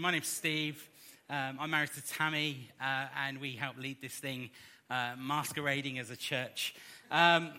My 0.00 0.12
name's 0.12 0.28
Steve. 0.28 0.88
Um, 1.28 1.58
I'm 1.60 1.68
married 1.68 1.90
to 1.92 2.00
Tammy, 2.00 2.70
uh, 2.80 3.08
and 3.22 3.38
we 3.38 3.52
help 3.52 3.76
lead 3.76 4.00
this 4.00 4.14
thing, 4.14 4.48
uh, 4.88 5.12
masquerading 5.18 5.98
as 5.98 6.08
a 6.08 6.16
church. 6.16 6.74
Um, 7.10 7.50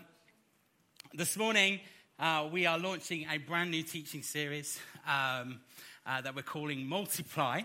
this 1.14 1.36
morning, 1.36 1.78
uh, 2.18 2.48
we 2.50 2.66
are 2.66 2.80
launching 2.80 3.28
a 3.30 3.38
brand 3.38 3.70
new 3.70 3.84
teaching 3.84 4.24
series 4.24 4.80
um, 5.06 5.60
uh, 6.04 6.20
that 6.22 6.34
we're 6.34 6.42
calling 6.42 6.84
Multiply. 6.84 7.62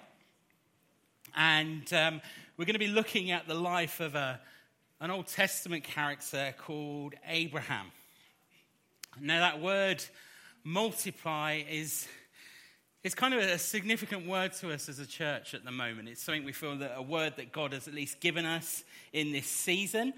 And 1.36 1.92
um, 1.92 2.22
we're 2.56 2.66
going 2.66 2.74
to 2.74 2.80
be 2.80 2.86
looking 2.88 3.32
at 3.32 3.48
the 3.48 3.56
life 3.56 4.00
of 4.00 4.14
a, 4.14 4.40
an 5.02 5.10
Old 5.10 5.26
Testament 5.26 5.86
character 5.86 6.54
called 6.56 7.16
Abraham. 7.28 7.88
Now, 9.20 9.40
that 9.40 9.60
word 9.60 10.04
multiply 10.64 11.64
is 11.68 12.08
it's 13.08 13.16
kind 13.16 13.34
of 13.34 13.40
a 13.40 13.58
significant 13.58 14.28
word 14.28 14.52
to 14.52 14.70
us 14.74 14.90
as 14.90 15.00
a 15.00 15.06
church 15.06 15.54
at 15.54 15.64
the 15.64 15.72
moment. 15.72 16.10
It's 16.10 16.22
something 16.22 16.44
we 16.44 16.52
feel 16.52 16.76
that 16.80 16.92
a 16.94 17.02
word 17.02 17.38
that 17.38 17.54
God 17.54 17.72
has 17.72 17.88
at 17.88 17.94
least 17.94 18.20
given 18.20 18.46
us 18.46 18.84
in 19.14 19.32
this 19.32 19.48
season. 19.48 20.14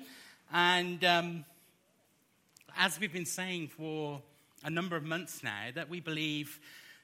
And 0.51 1.05
um, 1.05 1.45
as 2.75 2.99
we've 2.99 3.13
been 3.13 3.27
saying 3.27 3.67
for 3.67 4.19
a 4.63 4.71
number 4.71 4.95
of 4.95 5.03
months 5.03 5.43
now, 5.43 5.67
that 5.75 5.87
we 5.87 5.99
believe 5.99 6.59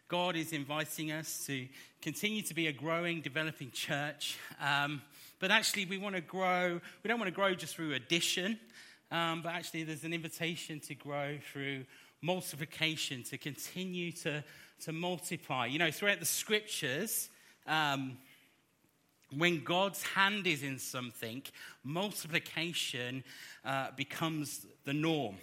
God 0.08 0.36
is 0.36 0.54
inviting 0.54 1.12
us 1.12 1.46
to 1.46 1.68
continue 2.02 2.42
to 2.42 2.56
be 2.56 2.66
a 2.66 2.74
growing, 2.74 3.22
developing 3.22 3.70
church. 3.70 4.40
Um, 4.60 5.04
but 5.40 5.52
actually, 5.52 5.86
we 5.86 6.00
want 6.00 6.16
to 6.16 6.22
grow. 6.22 6.82
We 7.04 7.08
don't 7.08 7.20
want 7.20 7.30
to 7.30 7.36
grow 7.36 7.54
just 7.54 7.76
through 7.76 7.94
addition, 7.94 8.58
um, 9.12 9.44
but 9.44 9.54
actually, 9.54 9.84
there's 9.84 10.04
an 10.04 10.14
invitation 10.14 10.80
to 10.80 10.96
grow 10.96 11.38
through 11.54 11.86
multiplication, 12.26 13.24
to 13.24 13.38
continue 13.38 14.12
to 14.12 14.44
to 14.82 14.92
multiply. 14.92 15.66
You 15.66 15.80
know, 15.80 15.92
throughout 15.92 16.20
the 16.20 16.26
scriptures, 16.26 17.30
um, 17.68 18.18
when 19.36 19.64
God's 19.64 20.04
hand 20.04 20.48
is 20.48 20.64
in 20.64 20.80
something, 20.80 21.44
multiplication 21.84 23.24
uh, 23.64 23.88
becomes 23.96 24.66
the 24.86 24.94
norm. 24.94 25.36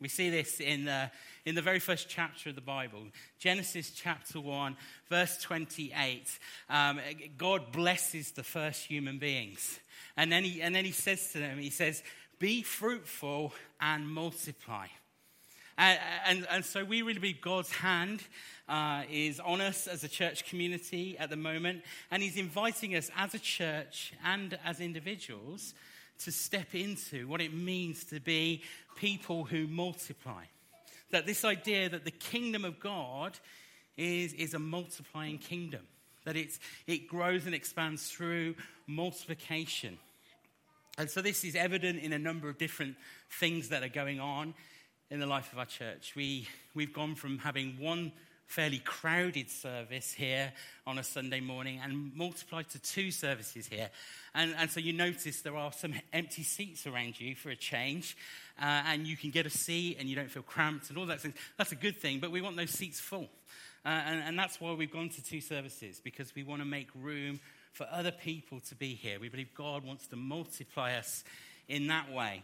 We 0.00 0.08
see 0.08 0.30
this 0.30 0.60
in 0.60 0.86
the, 0.86 1.10
in 1.44 1.54
the 1.54 1.62
very 1.62 1.78
first 1.78 2.08
chapter 2.08 2.48
of 2.50 2.54
the 2.54 2.62
Bible, 2.62 3.02
Genesis 3.38 3.90
chapter 3.90 4.40
1, 4.40 4.76
verse 5.10 5.36
28. 5.42 6.38
Um, 6.70 7.00
God 7.36 7.70
blesses 7.70 8.32
the 8.32 8.42
first 8.42 8.84
human 8.84 9.18
beings. 9.18 9.78
And 10.16 10.32
then, 10.32 10.44
he, 10.44 10.62
and 10.62 10.74
then 10.74 10.86
he 10.86 10.92
says 10.92 11.32
to 11.32 11.38
them, 11.38 11.58
He 11.58 11.70
says, 11.70 12.02
Be 12.38 12.62
fruitful 12.62 13.52
and 13.80 14.08
multiply. 14.08 14.86
And, 15.80 15.98
and, 16.26 16.46
and 16.50 16.64
so 16.64 16.84
we 16.84 17.00
really 17.00 17.18
believe 17.18 17.40
God's 17.40 17.72
hand 17.72 18.22
uh, 18.68 19.04
is 19.10 19.40
on 19.40 19.62
us 19.62 19.86
as 19.86 20.04
a 20.04 20.08
church 20.08 20.44
community 20.44 21.16
at 21.18 21.30
the 21.30 21.38
moment, 21.38 21.84
and 22.10 22.22
He's 22.22 22.36
inviting 22.36 22.94
us 22.94 23.10
as 23.16 23.32
a 23.32 23.38
church 23.38 24.12
and 24.22 24.58
as 24.62 24.80
individuals 24.80 25.72
to 26.18 26.30
step 26.30 26.74
into 26.74 27.26
what 27.28 27.40
it 27.40 27.54
means 27.54 28.04
to 28.04 28.20
be 28.20 28.62
people 28.94 29.44
who 29.44 29.66
multiply. 29.66 30.44
That 31.12 31.24
this 31.24 31.46
idea 31.46 31.88
that 31.88 32.04
the 32.04 32.10
kingdom 32.10 32.66
of 32.66 32.78
God 32.78 33.38
is, 33.96 34.34
is 34.34 34.52
a 34.52 34.58
multiplying 34.58 35.38
kingdom, 35.38 35.86
that 36.26 36.36
it's, 36.36 36.60
it 36.86 37.08
grows 37.08 37.46
and 37.46 37.54
expands 37.54 38.10
through 38.10 38.54
multiplication. 38.86 39.96
And 40.98 41.08
so 41.08 41.22
this 41.22 41.42
is 41.42 41.56
evident 41.56 42.00
in 42.00 42.12
a 42.12 42.18
number 42.18 42.50
of 42.50 42.58
different 42.58 42.96
things 43.30 43.70
that 43.70 43.82
are 43.82 43.88
going 43.88 44.20
on 44.20 44.52
in 45.10 45.20
the 45.20 45.26
life 45.26 45.52
of 45.52 45.58
our 45.58 45.66
church. 45.66 46.14
We, 46.14 46.46
we've 46.74 46.92
gone 46.92 47.14
from 47.14 47.38
having 47.38 47.76
one 47.78 48.12
fairly 48.46 48.78
crowded 48.78 49.48
service 49.48 50.12
here 50.12 50.52
on 50.86 50.98
a 50.98 51.04
Sunday 51.04 51.40
morning 51.40 51.80
and 51.82 52.14
multiplied 52.16 52.68
to 52.70 52.78
two 52.80 53.10
services 53.10 53.66
here. 53.66 53.90
And, 54.34 54.54
and 54.58 54.70
so 54.70 54.80
you 54.80 54.92
notice 54.92 55.42
there 55.42 55.56
are 55.56 55.72
some 55.72 55.94
empty 56.12 56.42
seats 56.42 56.86
around 56.86 57.20
you 57.20 57.36
for 57.36 57.50
a 57.50 57.56
change, 57.56 58.16
uh, 58.60 58.82
and 58.86 59.06
you 59.06 59.16
can 59.16 59.30
get 59.30 59.46
a 59.46 59.50
seat 59.50 59.98
and 60.00 60.08
you 60.08 60.16
don't 60.16 60.30
feel 60.30 60.42
cramped 60.42 60.90
and 60.90 60.98
all 60.98 61.06
that. 61.06 61.20
things. 61.20 61.34
That's 61.58 61.72
a 61.72 61.76
good 61.76 61.96
thing, 61.96 62.18
but 62.18 62.30
we 62.30 62.40
want 62.40 62.56
those 62.56 62.70
seats 62.70 62.98
full. 62.98 63.28
Uh, 63.84 63.88
and, 63.88 64.22
and 64.22 64.38
that's 64.38 64.60
why 64.60 64.72
we've 64.72 64.92
gone 64.92 65.08
to 65.10 65.24
two 65.24 65.40
services, 65.40 66.00
because 66.02 66.34
we 66.34 66.42
want 66.42 66.60
to 66.60 66.66
make 66.66 66.88
room 66.94 67.40
for 67.72 67.86
other 67.90 68.10
people 68.12 68.60
to 68.68 68.74
be 68.74 68.94
here. 68.94 69.18
We 69.20 69.28
believe 69.28 69.54
God 69.54 69.84
wants 69.84 70.06
to 70.08 70.16
multiply 70.16 70.94
us 70.94 71.22
in 71.68 71.86
that 71.86 72.12
way. 72.12 72.42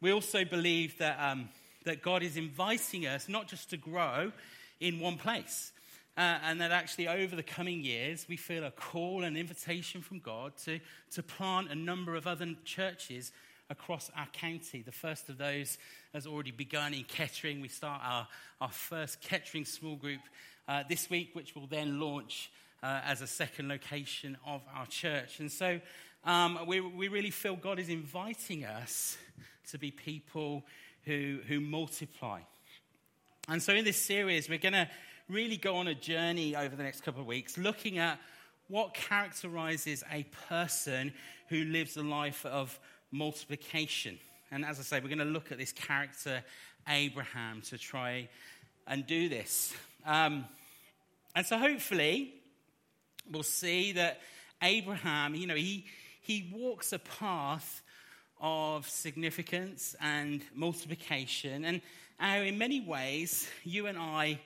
We 0.00 0.12
also 0.12 0.44
believe 0.44 0.98
that, 0.98 1.18
um, 1.20 1.50
that 1.84 2.02
God 2.02 2.22
is 2.22 2.36
inviting 2.36 3.06
us 3.06 3.28
not 3.28 3.48
just 3.48 3.70
to 3.70 3.76
grow 3.76 4.32
in 4.80 5.00
one 5.00 5.16
place. 5.16 5.72
Uh, 6.16 6.38
and 6.44 6.60
that 6.60 6.72
actually, 6.72 7.08
over 7.08 7.34
the 7.34 7.42
coming 7.42 7.82
years, 7.82 8.26
we 8.28 8.36
feel 8.36 8.64
a 8.64 8.70
call 8.70 9.24
and 9.24 9.36
invitation 9.36 10.02
from 10.02 10.18
God 10.18 10.52
to, 10.64 10.78
to 11.12 11.22
plant 11.22 11.70
a 11.70 11.74
number 11.74 12.14
of 12.16 12.26
other 12.26 12.54
churches 12.64 13.32
across 13.70 14.10
our 14.14 14.26
county. 14.26 14.82
The 14.82 14.92
first 14.92 15.30
of 15.30 15.38
those 15.38 15.78
has 16.12 16.26
already 16.26 16.50
begun 16.50 16.92
in 16.92 17.04
Kettering. 17.04 17.62
We 17.62 17.68
start 17.68 18.02
our, 18.04 18.28
our 18.60 18.70
first 18.70 19.22
Kettering 19.22 19.64
small 19.64 19.96
group 19.96 20.20
uh, 20.68 20.84
this 20.86 21.08
week, 21.08 21.30
which 21.32 21.54
will 21.54 21.66
then 21.66 21.98
launch 21.98 22.50
uh, 22.82 23.00
as 23.04 23.22
a 23.22 23.26
second 23.26 23.68
location 23.68 24.36
of 24.46 24.60
our 24.76 24.86
church. 24.86 25.40
And 25.40 25.50
so 25.50 25.80
um, 26.24 26.58
we, 26.66 26.80
we 26.80 27.08
really 27.08 27.30
feel 27.30 27.56
God 27.56 27.78
is 27.78 27.88
inviting 27.88 28.66
us 28.66 29.16
to 29.70 29.78
be 29.78 29.90
people 29.90 30.62
who, 31.04 31.38
who 31.48 31.60
multiply. 31.60 32.40
And 33.48 33.62
so, 33.62 33.72
in 33.72 33.84
this 33.84 33.96
series, 33.96 34.48
we're 34.48 34.58
going 34.58 34.72
to 34.72 34.88
really 35.28 35.56
go 35.56 35.76
on 35.76 35.88
a 35.88 35.94
journey 35.94 36.54
over 36.54 36.76
the 36.76 36.82
next 36.82 37.02
couple 37.02 37.20
of 37.20 37.26
weeks 37.26 37.58
looking 37.58 37.98
at 37.98 38.20
what 38.68 38.94
characterizes 38.94 40.04
a 40.10 40.24
person 40.48 41.12
who 41.48 41.64
lives 41.64 41.96
a 41.96 42.02
life 42.02 42.46
of 42.46 42.78
multiplication. 43.10 44.18
And 44.50 44.64
as 44.64 44.78
I 44.78 44.82
say, 44.82 45.00
we're 45.00 45.08
going 45.08 45.18
to 45.18 45.24
look 45.24 45.50
at 45.50 45.58
this 45.58 45.72
character, 45.72 46.44
Abraham, 46.88 47.62
to 47.62 47.78
try 47.78 48.28
and 48.86 49.06
do 49.06 49.28
this. 49.28 49.74
Um, 50.06 50.44
and 51.34 51.44
so, 51.44 51.58
hopefully, 51.58 52.34
we'll 53.30 53.42
see 53.42 53.92
that 53.92 54.20
Abraham, 54.62 55.34
you 55.34 55.46
know, 55.46 55.56
he, 55.56 55.86
he 56.20 56.50
walks 56.54 56.92
a 56.92 56.98
path 56.98 57.82
of 58.42 58.88
significance 58.88 59.94
and 60.00 60.42
multiplication. 60.54 61.64
And 61.64 61.80
how, 62.18 62.38
in 62.38 62.58
many 62.58 62.80
ways, 62.80 63.48
you 63.64 63.86
and 63.86 63.96
I, 63.96 64.40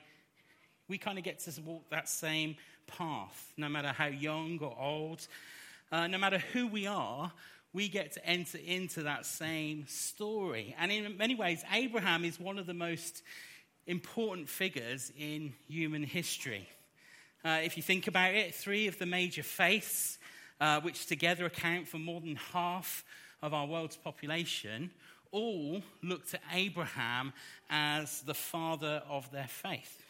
we 0.87 0.97
kind 0.97 1.17
of 1.17 1.23
get 1.23 1.39
to 1.39 1.61
walk 1.61 1.89
that 1.89 2.07
same 2.07 2.55
path, 2.85 3.51
no 3.57 3.67
matter 3.67 3.89
how 3.89 4.05
young 4.05 4.59
or 4.61 4.73
old, 4.79 5.27
uh, 5.91 6.07
no 6.07 6.17
matter 6.17 6.37
who 6.53 6.67
we 6.67 6.85
are, 6.85 7.31
we 7.73 7.89
get 7.89 8.13
to 8.13 8.25
enter 8.25 8.59
into 8.65 9.03
that 9.03 9.25
same 9.25 9.85
story. 9.87 10.75
And 10.79 10.91
in 10.91 11.17
many 11.17 11.35
ways, 11.35 11.63
Abraham 11.71 12.23
is 12.23 12.39
one 12.39 12.57
of 12.57 12.65
the 12.65 12.73
most 12.73 13.23
important 13.87 14.47
figures 14.47 15.11
in 15.17 15.53
human 15.67 16.03
history. 16.03 16.67
Uh, 17.43 17.59
if 17.63 17.77
you 17.77 17.83
think 17.83 18.07
about 18.07 18.33
it, 18.33 18.53
three 18.53 18.87
of 18.87 18.97
the 18.99 19.05
major 19.05 19.43
faiths, 19.43 20.17
uh, 20.59 20.81
which 20.81 21.05
together 21.05 21.45
account 21.45 21.87
for 21.87 21.97
more 21.97 22.19
than 22.21 22.35
half 22.35 23.03
of 23.41 23.53
our 23.53 23.67
world's 23.67 23.97
population, 23.97 24.91
all 25.31 25.81
look 26.01 26.27
to 26.29 26.39
Abraham 26.53 27.33
as 27.69 28.21
the 28.21 28.33
father 28.33 29.01
of 29.09 29.29
their 29.31 29.47
faith. 29.47 30.03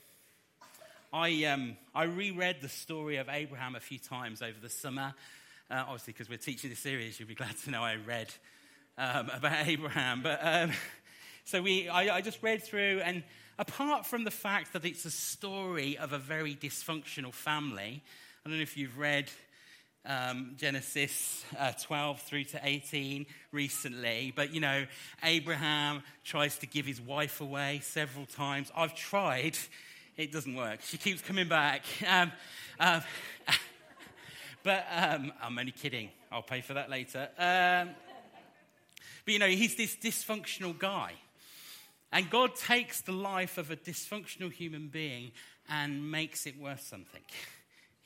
I, 1.13 1.45
um, 1.45 1.77
I 1.95 2.03
reread 2.03 2.61
the 2.61 2.69
story 2.69 3.17
of 3.17 3.29
Abraham 3.29 3.75
a 3.75 3.79
few 3.79 3.97
times 3.97 4.41
over 4.41 4.59
the 4.61 4.69
summer. 4.69 5.13
Uh, 5.69 5.83
obviously, 5.85 6.13
because 6.13 6.29
we're 6.29 6.37
teaching 6.37 6.69
this 6.69 6.79
series, 6.79 7.19
you'll 7.19 7.29
be 7.29 7.35
glad 7.35 7.57
to 7.63 7.71
know 7.71 7.83
I 7.83 7.95
read 7.95 8.33
um, 8.97 9.29
about 9.33 9.67
Abraham. 9.67 10.21
But 10.21 10.39
um, 10.41 10.71
so 11.45 11.61
we, 11.61 11.87
I, 11.87 12.17
I 12.17 12.21
just 12.21 12.41
read 12.43 12.63
through, 12.63 13.01
and 13.03 13.23
apart 13.57 14.05
from 14.05 14.23
the 14.23 14.31
fact 14.31 14.73
that 14.73 14.85
it's 14.85 15.05
a 15.05 15.11
story 15.11 15.97
of 15.97 16.13
a 16.13 16.17
very 16.17 16.55
dysfunctional 16.55 17.33
family, 17.33 18.03
I 18.45 18.49
don't 18.49 18.57
know 18.57 18.63
if 18.63 18.77
you've 18.77 18.97
read 18.97 19.29
um, 20.07 20.55
Genesis 20.57 21.45
uh, 21.59 21.73
12 21.73 22.21
through 22.21 22.45
to 22.45 22.59
18 22.63 23.25
recently. 23.51 24.33
But, 24.35 24.53
you 24.53 24.61
know, 24.61 24.85
Abraham 25.23 26.01
tries 26.23 26.57
to 26.59 26.65
give 26.65 26.85
his 26.85 26.99
wife 27.01 27.41
away 27.41 27.81
several 27.83 28.25
times. 28.25 28.71
I've 28.75 28.95
tried, 28.95 29.57
it 30.15 30.31
doesn't 30.31 30.55
work. 30.55 30.81
She 30.81 30.97
keeps 30.97 31.21
coming 31.21 31.47
back. 31.47 31.83
Um, 32.07 32.31
um, 32.79 33.01
but 34.63 34.85
um, 34.95 35.33
I'm 35.41 35.59
only 35.59 35.71
kidding. 35.71 36.09
I'll 36.31 36.41
pay 36.41 36.61
for 36.61 36.73
that 36.75 36.89
later. 36.89 37.29
Um, 37.37 37.89
but, 39.25 39.33
you 39.33 39.39
know, 39.39 39.47
he's 39.47 39.75
this 39.75 39.95
dysfunctional 39.95 40.77
guy. 40.77 41.13
And 42.11 42.29
God 42.29 42.55
takes 42.55 43.01
the 43.01 43.11
life 43.11 43.57
of 43.57 43.69
a 43.69 43.75
dysfunctional 43.75 44.51
human 44.51 44.87
being 44.87 45.33
and 45.69 46.09
makes 46.09 46.45
it 46.45 46.57
worth 46.57 46.81
something. 46.81 47.21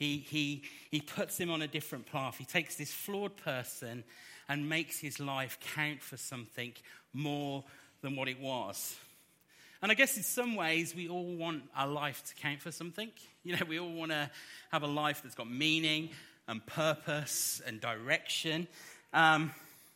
He, 0.02 0.18
he, 0.18 0.64
he 0.90 1.00
puts 1.00 1.38
him 1.38 1.52
on 1.52 1.62
a 1.62 1.68
different 1.68 2.12
path. 2.12 2.40
He 2.40 2.44
takes 2.44 2.74
this 2.74 2.92
flawed 2.92 3.38
person 3.38 4.04
and 4.50 4.68
makes 4.68 4.98
his 4.98 5.20
life 5.20 5.60
count 5.76 6.02
for 6.02 6.18
something 6.18 6.74
more 7.14 7.64
than 8.02 8.16
what 8.16 8.28
it 8.28 8.40
was. 8.40 8.96
And 9.80 9.92
I 9.92 9.94
guess 9.94 10.18
in 10.18 10.24
some 10.24 10.56
ways, 10.56 10.96
we 10.96 11.08
all 11.08 11.36
want 11.36 11.62
our 11.76 11.86
life 11.86 12.24
to 12.24 12.34
count 12.34 12.62
for 12.62 12.72
something. 12.72 13.12
You 13.44 13.58
know, 13.58 13.66
we 13.68 13.80
all 13.80 13.92
want 13.92 14.12
to 14.12 14.30
have 14.72 14.84
a 14.84 14.88
life 14.88 15.22
that's 15.24 15.34
got 15.34 15.50
meaning 15.50 16.10
and 16.48 16.64
purpose 16.66 17.60
and 17.66 17.82
direction. 17.82 18.68
Um, 19.14 19.52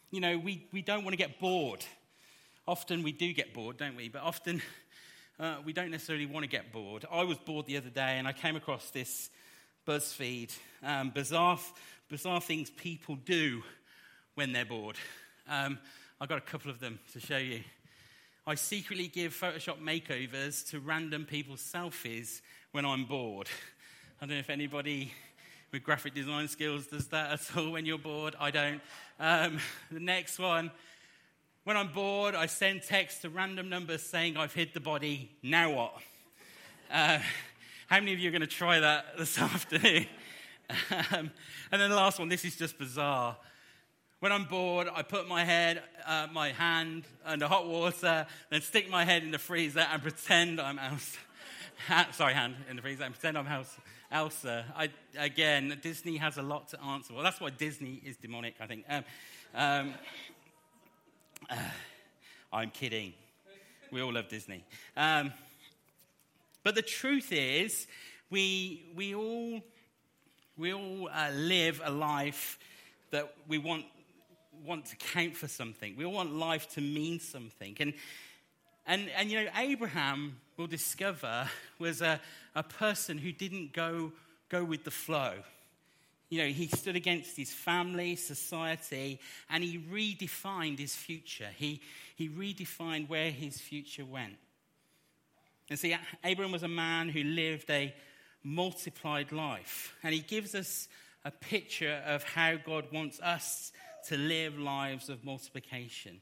you 0.09 0.19
know, 0.19 0.39
we, 0.39 0.65
we 0.71 0.81
don't 0.81 1.03
want 1.03 1.13
to 1.13 1.17
get 1.17 1.39
bored. 1.39 1.85
Often 2.67 3.03
we 3.03 3.11
do 3.11 3.33
get 3.33 3.53
bored, 3.53 3.77
don't 3.77 3.95
we? 3.95 4.09
But 4.09 4.23
often 4.23 4.63
uh, 5.39 5.57
we 5.63 5.73
don't 5.73 5.91
necessarily 5.91 6.25
want 6.25 6.43
to 6.43 6.49
get 6.49 6.71
bored. 6.71 7.05
I 7.11 7.23
was 7.23 7.37
bored 7.37 7.67
the 7.67 7.77
other 7.77 7.91
day 7.91 8.17
and 8.17 8.27
I 8.27 8.33
came 8.33 8.55
across 8.55 8.89
this 8.89 9.29
BuzzFeed 9.85 10.51
um, 10.83 11.11
bizarre, 11.11 11.59
bizarre 12.09 12.41
things 12.41 12.69
people 12.71 13.15
do 13.17 13.61
when 14.33 14.51
they're 14.51 14.65
bored. 14.65 14.97
Um, 15.47 15.77
I've 16.19 16.29
got 16.29 16.39
a 16.39 16.41
couple 16.41 16.71
of 16.71 16.79
them 16.79 16.99
to 17.13 17.19
show 17.19 17.37
you. 17.37 17.61
I 18.47 18.55
secretly 18.55 19.07
give 19.07 19.33
Photoshop 19.33 19.79
makeovers 19.81 20.67
to 20.69 20.79
random 20.79 21.25
people's 21.25 21.61
selfies 21.61 22.41
when 22.71 22.85
I'm 22.85 23.05
bored. 23.05 23.47
I 24.19 24.25
don't 24.25 24.35
know 24.35 24.39
if 24.39 24.49
anybody 24.49 25.11
with 25.71 25.83
graphic 25.83 26.15
design 26.15 26.47
skills 26.47 26.87
does 26.87 27.07
that 27.07 27.31
at 27.31 27.57
all 27.57 27.71
when 27.71 27.85
you're 27.85 27.97
bored. 27.97 28.35
I 28.39 28.49
don't. 28.49 28.81
Um, 29.19 29.59
the 29.91 29.99
next 29.99 30.39
one. 30.39 30.71
When 31.63 31.77
I'm 31.77 31.91
bored, 31.91 32.35
I 32.35 32.45
send 32.45 32.83
texts 32.83 33.21
to 33.21 33.29
random 33.29 33.69
numbers 33.69 34.03
saying 34.03 34.37
I've 34.37 34.53
hid 34.53 34.73
the 34.73 34.79
body. 34.79 35.31
Now 35.41 35.71
what? 35.71 35.93
Uh, 36.91 37.19
how 37.87 37.99
many 37.99 38.13
of 38.13 38.19
you 38.19 38.29
are 38.29 38.31
going 38.31 38.41
to 38.41 38.47
try 38.47 38.79
that 38.79 39.05
this 39.17 39.37
afternoon? 39.37 40.07
um, 41.11 41.31
and 41.71 41.81
then 41.81 41.89
the 41.89 41.95
last 41.95 42.17
one. 42.17 42.29
This 42.29 42.43
is 42.43 42.55
just 42.55 42.77
bizarre. 42.79 43.37
When 44.19 44.31
I'm 44.31 44.45
bored, 44.45 44.87
I 44.93 45.03
put 45.03 45.27
my 45.27 45.43
head, 45.43 45.83
uh, 46.07 46.27
my 46.33 46.51
hand 46.51 47.03
under 47.25 47.47
hot 47.47 47.67
water, 47.67 48.25
then 48.49 48.61
stick 48.61 48.89
my 48.89 49.05
head 49.05 49.21
in 49.21 49.29
the 49.29 49.37
freezer 49.37 49.81
and 49.81 50.01
pretend 50.01 50.59
I'm 50.59 50.79
Elsa. 50.79 51.19
sorry, 52.13 52.33
hand 52.33 52.55
in 52.69 52.77
the 52.77 52.81
freezer 52.81 53.03
and 53.03 53.13
pretend 53.13 53.37
I'm 53.37 53.47
Elsa. 53.47 53.79
Elsa. 54.11 54.65
I, 54.75 54.89
again, 55.17 55.77
Disney 55.83 56.17
has 56.17 56.37
a 56.37 56.41
lot 56.41 56.69
to 56.69 56.81
answer. 56.81 57.13
Well, 57.13 57.23
that's 57.23 57.39
why 57.39 57.51
Disney 57.51 58.01
is 58.03 58.17
demonic, 58.17 58.55
I 58.59 58.65
think. 58.65 58.85
Um, 58.89 59.03
um, 59.53 59.93
uh, 61.49 61.55
I'm 62.53 62.71
kidding. 62.71 63.13
We 63.91 64.01
all 64.01 64.13
love 64.13 64.27
Disney. 64.29 64.63
Um, 64.97 65.31
but 66.65 66.73
the 66.73 66.81
truth 66.81 67.31
is, 67.31 67.85
we, 68.31 68.87
we 68.95 69.13
all, 69.13 69.61
we 70.57 70.73
all 70.73 71.07
uh, 71.13 71.29
live 71.31 71.79
a 71.85 71.91
life 71.91 72.57
that 73.11 73.31
we 73.47 73.59
want 73.59 73.85
want 74.65 74.85
to 74.87 74.95
count 74.95 75.35
for 75.35 75.47
something. 75.47 75.95
We 75.95 76.05
all 76.05 76.13
want 76.13 76.33
life 76.33 76.73
to 76.73 76.81
mean 76.81 77.19
something. 77.19 77.75
And, 77.79 77.93
and, 78.87 79.11
and 79.15 79.29
you 79.29 79.43
know, 79.43 79.51
Abraham, 79.55 80.37
we'll 80.57 80.65
discover, 80.65 81.47
was 81.77 82.01
a, 82.01 82.19
a 82.55 82.63
person 82.63 83.19
who 83.19 83.31
didn't 83.31 83.73
go, 83.73 84.11
go 84.49 84.63
with 84.63 84.85
the 84.85 84.91
flow. 84.91 85.33
You 86.29 86.41
know, 86.41 86.47
he 86.47 86.65
stood 86.65 86.95
against 86.95 87.37
his 87.37 87.51
family, 87.51 88.15
society, 88.15 89.19
and 89.51 89.63
he 89.63 89.77
redefined 89.77 90.79
his 90.79 90.95
future. 90.95 91.49
He, 91.55 91.81
he 92.15 92.27
redefined 92.27 93.07
where 93.07 93.29
his 93.29 93.61
future 93.61 94.05
went. 94.05 94.37
And 95.69 95.79
see, 95.79 95.95
Abraham 96.23 96.51
was 96.51 96.63
a 96.63 96.67
man 96.67 97.09
who 97.09 97.23
lived 97.23 97.69
a 97.69 97.93
multiplied 98.43 99.31
life. 99.31 99.95
And 100.03 100.13
he 100.13 100.21
gives 100.21 100.53
us 100.53 100.87
a 101.23 101.31
picture 101.31 102.01
of 102.05 102.23
how 102.23 102.55
God 102.57 102.85
wants 102.93 103.19
us 103.19 103.71
to 104.07 104.17
live 104.17 104.59
lives 104.59 105.09
of 105.09 105.25
multiplication, 105.25 106.21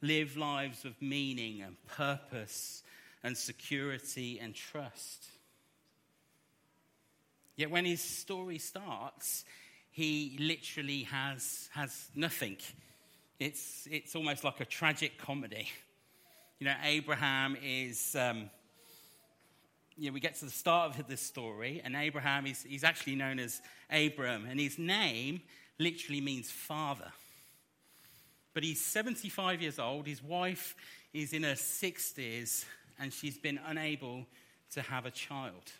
live 0.00 0.38
lives 0.38 0.86
of 0.86 1.00
meaning 1.02 1.60
and 1.60 1.76
purpose 1.86 2.82
and 3.22 3.36
security 3.36 4.40
and 4.40 4.54
trust. 4.54 5.26
Yet 7.56 7.70
when 7.70 7.84
his 7.84 8.00
story 8.00 8.58
starts, 8.58 9.44
he 9.90 10.38
literally 10.40 11.02
has, 11.02 11.68
has 11.74 12.08
nothing. 12.14 12.56
It's, 13.38 13.86
it's 13.90 14.16
almost 14.16 14.42
like 14.42 14.60
a 14.60 14.64
tragic 14.64 15.18
comedy. 15.18 15.68
You 16.58 16.68
know, 16.68 16.76
Abraham 16.82 17.58
is. 17.62 18.16
Um, 18.16 18.48
you 20.02 20.08
know, 20.08 20.14
we 20.14 20.18
get 20.18 20.34
to 20.34 20.44
the 20.44 20.50
start 20.50 20.98
of 20.98 21.06
this 21.06 21.20
story, 21.20 21.80
and 21.84 21.94
Abraham 21.94 22.44
is 22.44 22.64
he's 22.64 22.82
actually 22.82 23.14
known 23.14 23.38
as 23.38 23.62
Abram, 23.88 24.46
and 24.50 24.58
his 24.58 24.76
name 24.76 25.42
literally 25.78 26.20
means 26.20 26.50
father. 26.50 27.12
But 28.52 28.64
he's 28.64 28.80
75 28.80 29.62
years 29.62 29.78
old, 29.78 30.08
his 30.08 30.20
wife 30.20 30.74
is 31.14 31.32
in 31.32 31.44
her 31.44 31.52
60s, 31.52 32.64
and 32.98 33.12
she's 33.12 33.38
been 33.38 33.60
unable 33.64 34.26
to 34.72 34.82
have 34.82 35.06
a 35.06 35.10
child. 35.12 35.70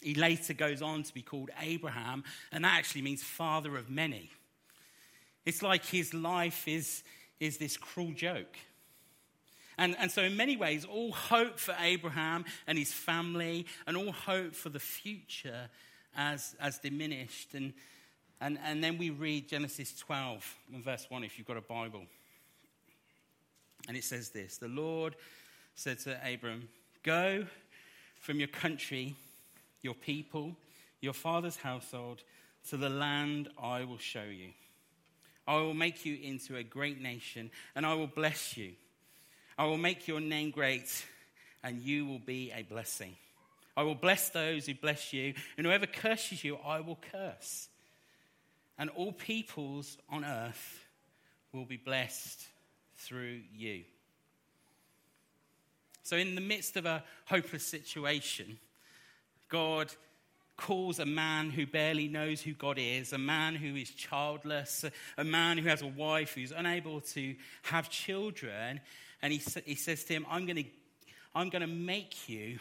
He 0.00 0.14
later 0.14 0.54
goes 0.54 0.80
on 0.80 1.02
to 1.02 1.12
be 1.12 1.20
called 1.20 1.50
Abraham, 1.60 2.24
and 2.50 2.64
that 2.64 2.78
actually 2.78 3.02
means 3.02 3.22
father 3.22 3.76
of 3.76 3.90
many. 3.90 4.30
It's 5.44 5.60
like 5.60 5.84
his 5.84 6.14
life 6.14 6.66
is, 6.66 7.02
is 7.40 7.58
this 7.58 7.76
cruel 7.76 8.12
joke. 8.12 8.56
And, 9.78 9.96
and 9.98 10.10
so, 10.10 10.22
in 10.22 10.36
many 10.36 10.56
ways, 10.56 10.84
all 10.84 11.12
hope 11.12 11.58
for 11.58 11.74
Abraham 11.80 12.44
and 12.66 12.78
his 12.78 12.92
family, 12.92 13.66
and 13.86 13.96
all 13.96 14.12
hope 14.12 14.54
for 14.54 14.68
the 14.68 14.80
future 14.80 15.70
as, 16.16 16.54
as 16.60 16.78
diminished. 16.78 17.54
And, 17.54 17.72
and, 18.40 18.58
and 18.64 18.82
then 18.82 18.98
we 18.98 19.10
read 19.10 19.48
Genesis 19.48 19.94
12, 19.98 20.56
verse 20.84 21.06
1, 21.08 21.24
if 21.24 21.38
you've 21.38 21.46
got 21.46 21.56
a 21.56 21.62
Bible. 21.62 22.02
And 23.88 23.96
it 23.96 24.04
says 24.04 24.30
this 24.30 24.58
The 24.58 24.68
Lord 24.68 25.16
said 25.74 25.98
to 26.00 26.18
Abram, 26.26 26.68
Go 27.02 27.46
from 28.20 28.38
your 28.38 28.48
country, 28.48 29.16
your 29.80 29.94
people, 29.94 30.54
your 31.00 31.12
father's 31.12 31.56
household, 31.56 32.22
to 32.68 32.76
the 32.76 32.88
land 32.88 33.48
I 33.60 33.84
will 33.84 33.98
show 33.98 34.22
you. 34.22 34.50
I 35.46 35.56
will 35.56 35.74
make 35.74 36.06
you 36.06 36.16
into 36.22 36.56
a 36.56 36.62
great 36.62 37.00
nation, 37.00 37.50
and 37.74 37.84
I 37.84 37.94
will 37.94 38.06
bless 38.06 38.56
you. 38.56 38.72
I 39.58 39.64
will 39.66 39.78
make 39.78 40.08
your 40.08 40.20
name 40.20 40.50
great, 40.50 41.04
and 41.62 41.80
you 41.80 42.06
will 42.06 42.18
be 42.18 42.52
a 42.54 42.62
blessing. 42.62 43.16
I 43.76 43.82
will 43.82 43.94
bless 43.94 44.30
those 44.30 44.66
who 44.66 44.74
bless 44.74 45.12
you, 45.12 45.34
and 45.56 45.66
whoever 45.66 45.86
curses 45.86 46.44
you, 46.44 46.56
I 46.56 46.80
will 46.80 46.98
curse 47.10 47.68
and 48.78 48.90
all 48.90 49.12
peoples 49.12 49.98
on 50.10 50.24
earth 50.24 50.84
will 51.52 51.64
be 51.64 51.76
blessed 51.76 52.40
through 52.96 53.40
you. 53.54 53.84
So, 56.02 56.16
in 56.16 56.34
the 56.34 56.40
midst 56.40 56.76
of 56.76 56.84
a 56.84 57.04
hopeless 57.26 57.64
situation, 57.64 58.58
God 59.48 59.92
calls 60.56 60.98
a 60.98 61.06
man 61.06 61.50
who 61.50 61.66
barely 61.66 62.08
knows 62.08 62.40
who 62.40 62.54
God 62.54 62.76
is, 62.78 63.12
a 63.12 63.18
man 63.18 63.54
who 63.54 63.76
is 63.76 63.90
childless, 63.90 64.84
a 65.16 65.24
man 65.24 65.58
who 65.58 65.68
has 65.68 65.82
a 65.82 65.86
wife 65.86 66.34
who's 66.34 66.52
unable 66.52 67.00
to 67.00 67.36
have 67.62 67.88
children, 67.88 68.80
and 69.22 69.32
he, 69.32 69.40
he 69.64 69.74
says 69.74 70.04
to 70.04 70.12
him, 70.12 70.26
I'm 70.28 70.46
going 70.46 70.56
to 70.56 70.64
I'm 71.34 71.48
going 71.48 71.62
to 71.62 71.66
make 71.66 72.28
you 72.28 72.58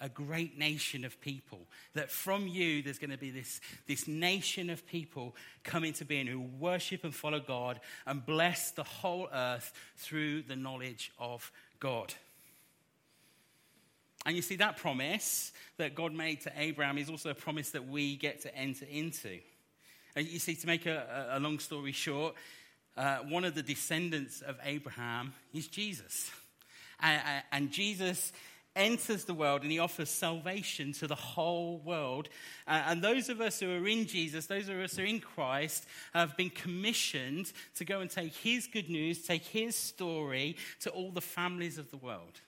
a 0.00 0.08
great 0.08 0.58
nation 0.58 1.04
of 1.04 1.20
people. 1.20 1.60
That 1.94 2.10
from 2.10 2.46
you, 2.46 2.82
there's 2.82 2.98
going 2.98 3.10
to 3.10 3.18
be 3.18 3.30
this, 3.30 3.60
this 3.86 4.08
nation 4.08 4.70
of 4.70 4.86
people 4.86 5.34
coming 5.62 5.92
to 5.94 6.04
being 6.04 6.26
who 6.26 6.40
worship 6.40 7.04
and 7.04 7.14
follow 7.14 7.40
God 7.40 7.80
and 8.06 8.24
bless 8.24 8.70
the 8.72 8.84
whole 8.84 9.28
earth 9.32 9.72
through 9.96 10.42
the 10.42 10.56
knowledge 10.56 11.12
of 11.18 11.50
God. 11.78 12.14
And 14.26 14.36
you 14.36 14.42
see, 14.42 14.56
that 14.56 14.76
promise 14.76 15.52
that 15.78 15.94
God 15.94 16.12
made 16.12 16.42
to 16.42 16.52
Abraham 16.56 16.98
is 16.98 17.08
also 17.08 17.30
a 17.30 17.34
promise 17.34 17.70
that 17.70 17.88
we 17.88 18.16
get 18.16 18.42
to 18.42 18.54
enter 18.54 18.84
into. 18.90 19.38
And 20.14 20.26
you 20.26 20.38
see, 20.38 20.56
to 20.56 20.66
make 20.66 20.86
a, 20.86 21.28
a 21.32 21.40
long 21.40 21.58
story 21.58 21.92
short, 21.92 22.34
uh, 22.96 23.18
one 23.18 23.44
of 23.44 23.54
the 23.54 23.62
descendants 23.62 24.42
of 24.42 24.56
Abraham 24.64 25.32
is 25.54 25.66
Jesus. 25.68 26.30
And, 27.00 27.42
and 27.52 27.70
Jesus 27.70 28.32
enters 28.76 29.24
the 29.24 29.34
world 29.34 29.62
and 29.62 29.70
he 29.70 29.78
offers 29.78 30.08
salvation 30.08 30.92
to 30.92 31.06
the 31.06 31.14
whole 31.14 31.78
world. 31.78 32.28
Uh, 32.66 32.82
and 32.86 33.02
those 33.02 33.28
of 33.28 33.40
us 33.40 33.60
who 33.60 33.70
are 33.70 33.88
in 33.88 34.06
Jesus, 34.06 34.46
those 34.46 34.68
of 34.68 34.76
us 34.76 34.96
who 34.96 35.02
are 35.02 35.06
in 35.06 35.20
Christ, 35.20 35.86
have 36.14 36.36
been 36.36 36.50
commissioned 36.50 37.52
to 37.76 37.84
go 37.84 38.00
and 38.00 38.10
take 38.10 38.34
his 38.34 38.66
good 38.66 38.88
news, 38.88 39.22
take 39.22 39.44
his 39.44 39.74
story 39.74 40.56
to 40.80 40.90
all 40.90 41.10
the 41.10 41.20
families 41.20 41.78
of 41.78 41.90
the 41.90 41.96
world. 41.96 42.40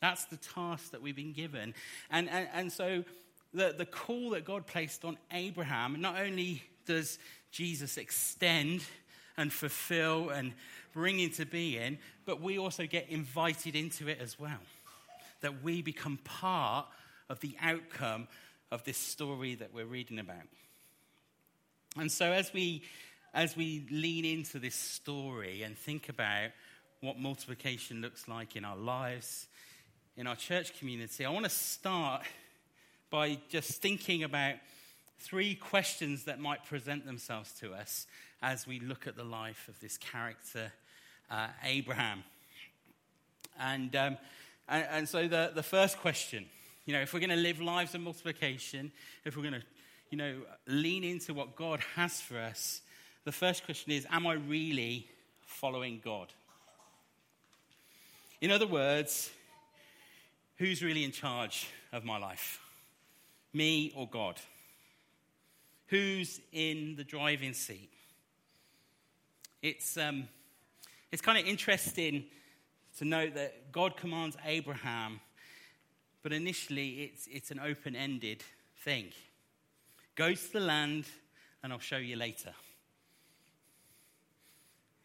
That's 0.00 0.24
the 0.26 0.38
task 0.38 0.92
that 0.92 1.02
we've 1.02 1.16
been 1.16 1.32
given. 1.34 1.74
And, 2.10 2.30
and, 2.30 2.48
and 2.54 2.72
so 2.72 3.04
the, 3.52 3.74
the 3.76 3.86
call 3.86 4.30
that 4.30 4.44
God 4.44 4.66
placed 4.66 5.04
on 5.04 5.18
Abraham, 5.30 6.00
not 6.00 6.18
only 6.18 6.62
does 6.86 7.18
Jesus 7.50 7.98
extend 7.98 8.82
and 9.36 9.52
fulfill 9.52 10.30
and 10.30 10.52
bring 10.92 11.20
into 11.20 11.46
being, 11.46 11.98
but 12.24 12.40
we 12.40 12.58
also 12.58 12.86
get 12.86 13.08
invited 13.08 13.76
into 13.76 14.08
it 14.08 14.18
as 14.20 14.38
well 14.38 14.60
that 15.40 15.62
we 15.62 15.80
become 15.82 16.18
part 16.18 16.86
of 17.28 17.40
the 17.40 17.56
outcome 17.62 18.28
of 18.70 18.84
this 18.84 18.98
story 18.98 19.54
that 19.54 19.72
we're 19.72 19.86
reading 19.86 20.18
about. 20.18 20.36
And 21.96 22.10
so 22.10 22.32
as 22.32 22.52
we 22.52 22.82
as 23.32 23.56
we 23.56 23.86
lean 23.90 24.24
into 24.24 24.58
this 24.58 24.74
story 24.74 25.62
and 25.62 25.78
think 25.78 26.08
about 26.08 26.50
what 27.00 27.16
multiplication 27.16 28.00
looks 28.00 28.26
like 28.26 28.56
in 28.56 28.64
our 28.64 28.76
lives, 28.76 29.46
in 30.16 30.26
our 30.26 30.34
church 30.34 30.76
community, 30.78 31.24
I 31.24 31.30
want 31.30 31.44
to 31.44 31.50
start 31.50 32.22
by 33.08 33.38
just 33.48 33.80
thinking 33.80 34.24
about 34.24 34.54
three 35.20 35.54
questions 35.54 36.24
that 36.24 36.40
might 36.40 36.64
present 36.64 37.04
themselves 37.04 37.52
to 37.60 37.74
us 37.74 38.06
as 38.42 38.66
we 38.66 38.80
look 38.80 39.06
at 39.06 39.16
the 39.16 39.24
life 39.24 39.68
of 39.68 39.78
this 39.80 39.98
character, 39.98 40.72
uh, 41.30 41.48
Abraham. 41.62 42.24
And, 43.58 43.94
um, 43.94 44.16
and, 44.68 44.86
and, 44.90 45.08
so 45.08 45.28
the, 45.28 45.52
the 45.54 45.62
first 45.62 45.98
question, 45.98 46.46
you 46.86 46.94
know, 46.94 47.00
if 47.02 47.12
we're 47.12 47.20
going 47.20 47.30
to 47.30 47.36
live 47.36 47.60
lives 47.60 47.94
of 47.94 48.00
multiplication, 48.00 48.90
if 49.24 49.36
we're 49.36 49.42
going 49.42 49.60
to, 49.60 49.62
you 50.10 50.16
know, 50.16 50.36
lean 50.66 51.04
into 51.04 51.34
what 51.34 51.54
God 51.54 51.80
has 51.96 52.20
for 52.20 52.38
us, 52.38 52.80
the 53.24 53.32
first 53.32 53.64
question 53.64 53.92
is, 53.92 54.06
am 54.10 54.26
I 54.26 54.34
really 54.34 55.06
following 55.44 56.00
God? 56.02 56.32
In 58.40 58.50
other 58.50 58.66
words, 58.66 59.30
who's 60.56 60.82
really 60.82 61.04
in 61.04 61.12
charge 61.12 61.68
of 61.92 62.04
my 62.04 62.16
life? 62.16 62.58
Me 63.52 63.92
or 63.94 64.08
God? 64.08 64.40
Who's 65.90 66.40
in 66.52 66.94
the 66.94 67.02
driving 67.02 67.52
seat? 67.52 67.90
It's, 69.60 69.96
um, 69.96 70.28
it's 71.10 71.20
kind 71.20 71.36
of 71.36 71.44
interesting 71.46 72.24
to 72.98 73.04
note 73.04 73.34
that 73.34 73.72
God 73.72 73.96
commands 73.96 74.36
Abraham, 74.44 75.20
but 76.22 76.32
initially 76.32 77.02
it's, 77.02 77.26
it's 77.26 77.50
an 77.50 77.58
open 77.58 77.96
ended 77.96 78.44
thing. 78.84 79.06
Go 80.14 80.32
to 80.32 80.52
the 80.52 80.60
land, 80.60 81.06
and 81.62 81.72
I'll 81.72 81.80
show 81.80 81.96
you 81.96 82.14
later. 82.14 82.52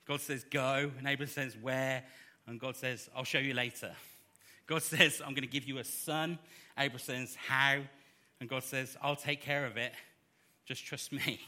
God 0.06 0.22
says, 0.22 0.44
Go, 0.44 0.92
and 1.00 1.08
Abraham 1.08 1.34
says, 1.34 1.58
Where? 1.60 2.04
And 2.46 2.60
God 2.60 2.76
says, 2.76 3.10
I'll 3.16 3.24
show 3.24 3.40
you 3.40 3.56
later. 3.56 3.92
God 4.68 4.84
says, 4.84 5.20
I'm 5.20 5.34
going 5.34 5.42
to 5.42 5.48
give 5.48 5.68
you 5.68 5.80
a 5.80 5.84
son. 5.84 6.38
Abraham 6.78 7.00
says, 7.00 7.36
How? 7.48 7.80
And 8.40 8.48
God 8.48 8.64
says, 8.64 8.96
I'll 9.02 9.16
take 9.16 9.42
care 9.42 9.66
of 9.66 9.78
it. 9.78 9.94
Just 10.66 10.86
trust 10.86 11.12
me. 11.12 11.40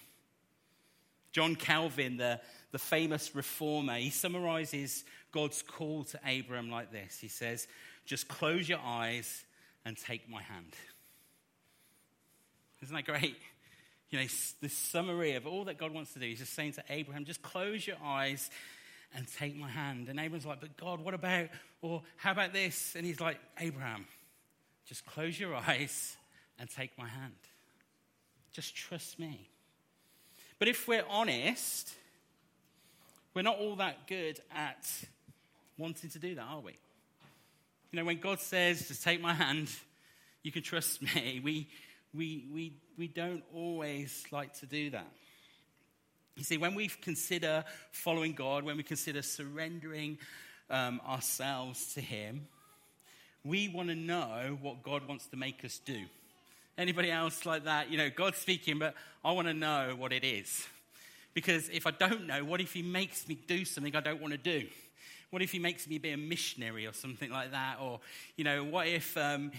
John 1.32 1.56
Calvin, 1.56 2.18
the, 2.18 2.40
the 2.72 2.80
famous 2.80 3.36
reformer, 3.36 3.96
he 3.96 4.10
summarizes 4.10 5.04
God's 5.32 5.62
call 5.62 6.04
to 6.06 6.20
Abram 6.26 6.72
like 6.72 6.92
this 6.92 7.20
He 7.20 7.28
says, 7.28 7.68
Just 8.06 8.28
close 8.28 8.68
your 8.68 8.80
eyes 8.84 9.44
and 9.86 9.98
take 9.98 10.30
my 10.30 10.42
hand. 10.42 10.74
Isn't 12.82 12.96
that 12.96 13.06
great? 13.06 13.36
You 14.10 14.20
know, 14.20 14.26
this 14.62 14.74
summary 14.74 15.34
of 15.34 15.46
all 15.46 15.66
that 15.66 15.78
God 15.78 15.92
wants 15.92 16.14
to 16.14 16.20
do. 16.20 16.26
He's 16.26 16.40
just 16.40 16.54
saying 16.54 16.74
to 16.74 16.84
Abraham, 16.90 17.26
just 17.26 17.42
close 17.42 17.86
your 17.86 17.98
eyes 18.04 18.50
and 19.14 19.28
take 19.38 19.56
my 19.56 19.70
hand. 19.70 20.08
And 20.10 20.20
Abraham's 20.20 20.46
like, 20.46 20.62
but 20.62 20.78
God, 20.78 21.02
what 21.02 21.14
about, 21.14 21.48
or 21.82 22.04
how 22.16 22.32
about 22.32 22.54
this? 22.54 22.96
And 22.96 23.06
he's 23.06 23.20
like, 23.20 23.38
Abraham, 23.60 24.06
just 24.86 25.06
close 25.06 25.40
your 25.40 25.56
eyes 25.68 26.16
and 26.58 26.70
take 26.70 26.98
my 26.98 27.08
hand. 27.08 27.34
Just 28.58 28.76
trust 28.76 29.20
me. 29.20 29.48
But 30.58 30.68
if 30.68 30.88
we're 30.88 31.06
honest, 31.08 31.94
we're 33.36 33.44
not 33.44 33.60
all 33.60 33.76
that 33.76 34.08
good 34.08 34.40
at 34.52 34.84
wanting 35.78 36.10
to 36.10 36.18
do 36.18 36.34
that, 36.34 36.42
are 36.42 36.60
we? 36.60 36.72
You 37.92 38.00
know, 38.00 38.06
when 38.06 38.20
God 38.20 38.40
says, 38.40 38.88
just 38.88 39.04
take 39.04 39.22
my 39.22 39.36
hand, 39.36 39.70
you 40.42 40.52
can 40.52 40.64
trust 40.64 41.04
me, 41.04 41.40
we, 41.44 41.68
we, 42.16 42.48
we, 42.52 42.74
we 42.98 43.08
don't 43.08 43.44
always 43.54 44.26
like 44.32 44.58
to 44.62 44.66
do 44.66 44.90
that. 44.90 45.12
You 46.36 46.44
see, 46.44 46.58
when 46.58 46.74
we 46.74 46.88
consider 46.88 47.64
following 47.92 48.34
God, 48.34 48.64
when 48.64 48.76
we 48.76 48.82
consider 48.82 49.22
surrendering 49.22 50.18
um, 50.72 51.00
ourselves 51.08 51.94
to 51.94 52.02
Him, 52.02 52.48
we 53.44 53.68
want 53.68 53.90
to 53.90 53.96
know 53.96 54.58
what 54.64 54.82
God 54.82 55.08
wants 55.08 55.28
to 55.28 55.38
make 55.38 55.64
us 55.64 55.78
do. 55.78 56.06
Anybody 56.78 57.12
else 57.12 57.46
like 57.46 57.64
that? 57.64 57.90
You 57.90 57.98
know, 57.98 58.10
God's 58.10 58.38
speaking, 58.38 58.78
but 58.78 58.94
I 59.26 59.32
want 59.32 59.48
to 59.48 59.54
know 59.54 59.96
what 59.98 60.14
it 60.14 60.24
is. 60.24 60.68
Because 61.34 61.70
if 61.70 61.88
I 61.88 61.92
don't 61.92 62.28
know, 62.28 62.44
what 62.44 62.62
if 62.62 62.74
He 62.74 62.82
makes 62.82 63.28
me 63.28 63.38
do 63.48 63.66
something 63.66 63.96
I 63.96 64.02
don't 64.02 64.22
want 64.22 64.34
to 64.34 64.38
do? 64.38 64.68
What 65.30 65.42
if 65.42 65.52
He 65.52 65.60
makes 65.60 65.88
me 65.88 65.98
be 65.98 66.12
a 66.12 66.18
missionary 66.18 66.86
or 66.86 66.94
something 66.94 67.32
like 67.32 67.52
that? 67.52 67.78
Or, 67.82 68.00
you 68.36 68.44
know, 68.44 68.64
what 68.64 68.88
if 68.88 69.18
um, 69.18 69.52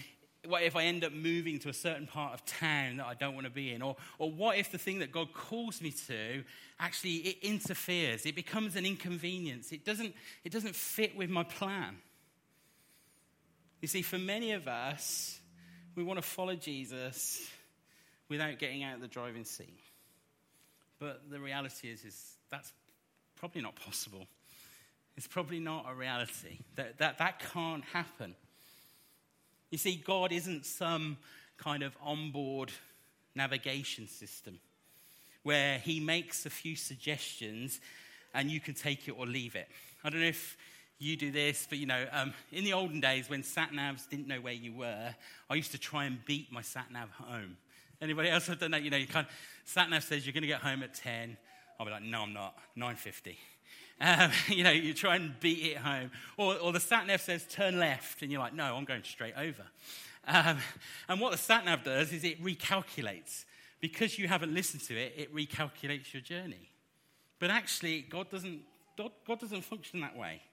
what 0.45 0.63
if 0.63 0.75
I 0.75 0.85
end 0.85 1.03
up 1.03 1.11
moving 1.11 1.59
to 1.59 1.69
a 1.69 1.73
certain 1.73 2.07
part 2.07 2.33
of 2.33 2.45
town 2.45 2.97
that 2.97 3.05
I 3.05 3.13
don't 3.13 3.33
want 3.33 3.45
to 3.45 3.51
be 3.51 3.73
in? 3.73 3.81
Or, 3.81 3.97
or 4.17 4.31
what 4.31 4.57
if 4.57 4.71
the 4.71 4.77
thing 4.77 4.99
that 4.99 5.11
God 5.11 5.33
calls 5.33 5.81
me 5.81 5.91
to 6.07 6.43
actually 6.79 7.15
it 7.15 7.37
interferes? 7.41 8.25
It 8.25 8.35
becomes 8.35 8.75
an 8.75 8.85
inconvenience. 8.85 9.71
It 9.71 9.83
doesn't, 9.83 10.15
it 10.43 10.51
doesn't 10.51 10.75
fit 10.75 11.17
with 11.17 11.29
my 11.29 11.43
plan. 11.43 11.97
You 13.81 13.87
see, 13.87 14.01
for 14.01 14.17
many 14.17 14.53
of 14.53 14.67
us, 14.67 15.38
we 15.99 16.05
want 16.05 16.17
to 16.17 16.25
follow 16.25 16.55
Jesus 16.55 17.45
without 18.29 18.57
getting 18.57 18.83
out 18.83 18.95
of 18.95 19.01
the 19.01 19.07
driving 19.09 19.43
seat. 19.43 19.81
But 20.97 21.29
the 21.29 21.41
reality 21.41 21.89
is, 21.89 22.05
is 22.05 22.35
that's 22.49 22.71
probably 23.35 23.61
not 23.61 23.75
possible. 23.75 24.25
It's 25.17 25.27
probably 25.27 25.59
not 25.59 25.87
a 25.89 25.93
reality. 25.93 26.59
That, 26.77 26.99
that, 26.99 27.17
that 27.17 27.41
can't 27.51 27.83
happen. 27.83 28.33
You 29.71 29.77
see, 29.77 29.97
God 29.97 30.31
isn't 30.31 30.65
some 30.65 31.17
kind 31.57 31.83
of 31.83 31.97
onboard 32.01 32.71
navigation 33.35 34.07
system 34.07 34.61
where 35.43 35.79
He 35.79 35.99
makes 35.99 36.45
a 36.45 36.49
few 36.49 36.77
suggestions 36.77 37.81
and 38.33 38.49
you 38.49 38.61
can 38.61 38.73
take 38.73 39.09
it 39.09 39.15
or 39.17 39.25
leave 39.25 39.57
it. 39.57 39.67
I 40.05 40.09
don't 40.09 40.21
know 40.21 40.27
if 40.27 40.57
you 40.99 41.15
do 41.15 41.31
this, 41.31 41.65
but 41.67 41.77
you 41.77 41.85
know, 41.85 42.05
um, 42.11 42.33
in 42.51 42.65
the 42.65 42.73
olden 42.73 42.99
days 42.99 43.29
when 43.29 43.41
sat 43.41 43.71
navs 43.71 44.07
didn't 44.09 44.27
know 44.27 44.41
where 44.41 44.53
you 44.53 44.73
were, 44.73 45.15
I 45.49 45.55
used 45.55 45.71
to 45.71 45.77
try 45.77 46.05
and 46.05 46.23
beat 46.25 46.51
my 46.51 46.61
sat 46.61 46.91
nav 46.91 47.09
home. 47.11 47.57
Anybody 48.01 48.29
else 48.29 48.47
have 48.47 48.59
done 48.59 48.71
that? 48.71 48.83
You 48.83 48.89
know, 48.89 48.97
you 48.97 49.07
kind 49.07 49.25
of, 49.25 49.33
sat 49.65 49.89
nav 49.89 50.03
says 50.03 50.25
you're 50.25 50.33
going 50.33 50.41
to 50.41 50.47
get 50.47 50.61
home 50.61 50.83
at 50.83 50.93
10. 50.93 51.37
I'll 51.79 51.85
be 51.85 51.91
like, 51.91 52.03
no, 52.03 52.23
I'm 52.23 52.33
not. 52.33 52.55
9.50. 52.77 53.35
Um, 54.01 54.31
you 54.47 54.63
know, 54.63 54.71
you 54.71 54.93
try 54.93 55.17
and 55.17 55.37
beat 55.41 55.73
it 55.73 55.77
home. 55.77 56.11
Or, 56.37 56.55
or 56.55 56.71
the 56.71 56.79
sat 56.79 57.05
nav 57.05 57.19
says 57.19 57.45
turn 57.49 57.79
left, 57.79 58.21
and 58.21 58.31
you're 58.31 58.39
like, 58.39 58.53
no, 58.53 58.77
I'm 58.77 58.85
going 58.85 59.03
straight 59.03 59.33
over. 59.35 59.63
Um, 60.25 60.59
and 61.09 61.19
what 61.19 61.33
the 61.33 61.37
sat 61.37 61.65
nav 61.65 61.83
does 61.83 62.13
is 62.13 62.23
it 62.23 62.41
recalculates. 62.41 63.43
Because 63.81 64.17
you 64.17 64.29
haven't 64.29 64.53
listened 64.53 64.83
to 64.83 64.95
it, 64.95 65.15
it 65.17 65.35
recalculates 65.35 66.13
your 66.13 66.21
journey. 66.21 66.69
But 67.39 67.49
actually, 67.49 67.99
God 68.09 68.29
doesn't, 68.29 68.61
God, 68.97 69.11
God 69.27 69.41
doesn't 69.41 69.65
function 69.65 69.99
that 69.99 70.15
way. 70.15 70.43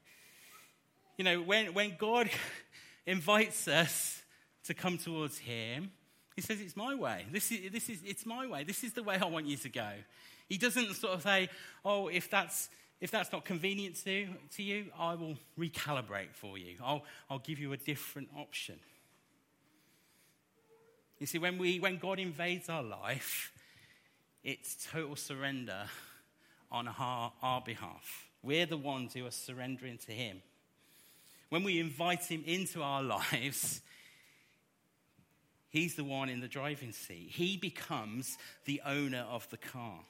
You 1.16 1.24
know, 1.24 1.40
when, 1.40 1.72
when 1.72 1.94
God 1.98 2.30
invites 3.06 3.68
us 3.68 4.22
to 4.64 4.74
come 4.74 4.98
towards 4.98 5.38
Him, 5.38 5.90
He 6.34 6.42
says, 6.42 6.60
It's 6.60 6.76
my 6.76 6.94
way. 6.94 7.26
This 7.32 7.50
is, 7.50 7.70
this 7.72 7.88
is, 7.88 8.00
it's 8.04 8.26
my 8.26 8.46
way. 8.46 8.64
This 8.64 8.84
is 8.84 8.92
the 8.92 9.02
way 9.02 9.18
I 9.20 9.26
want 9.26 9.46
you 9.46 9.56
to 9.56 9.68
go. 9.68 9.90
He 10.48 10.58
doesn't 10.58 10.94
sort 10.94 11.14
of 11.14 11.22
say, 11.22 11.48
Oh, 11.84 12.08
if 12.08 12.30
that's, 12.30 12.68
if 13.00 13.10
that's 13.10 13.32
not 13.32 13.44
convenient 13.44 13.96
to, 14.04 14.28
to 14.56 14.62
you, 14.62 14.86
I 14.98 15.14
will 15.14 15.36
recalibrate 15.58 16.34
for 16.34 16.58
you. 16.58 16.76
I'll, 16.82 17.04
I'll 17.30 17.38
give 17.38 17.58
you 17.58 17.72
a 17.72 17.76
different 17.76 18.28
option. 18.36 18.78
You 21.18 21.26
see, 21.26 21.38
when, 21.38 21.56
we, 21.56 21.80
when 21.80 21.96
God 21.96 22.18
invades 22.18 22.68
our 22.68 22.82
life, 22.82 23.52
it's 24.44 24.86
total 24.92 25.16
surrender 25.16 25.86
on 26.70 26.88
our, 26.88 27.32
our 27.42 27.62
behalf. 27.62 28.26
We're 28.42 28.66
the 28.66 28.76
ones 28.76 29.14
who 29.14 29.26
are 29.26 29.30
surrendering 29.30 29.98
to 30.06 30.12
Him 30.12 30.42
when 31.48 31.62
we 31.62 31.78
invite 31.78 32.24
him 32.24 32.42
into 32.46 32.82
our 32.82 33.02
lives, 33.32 33.80
he's 35.68 35.94
the 35.94 36.04
one 36.04 36.28
in 36.28 36.40
the 36.40 36.48
driving 36.48 36.92
seat. 36.92 37.30
He 37.30 37.56
becomes 37.56 38.38
the 38.64 38.80
owner 38.84 39.24
of 39.30 39.48
the 39.50 39.56
car. 39.56 40.00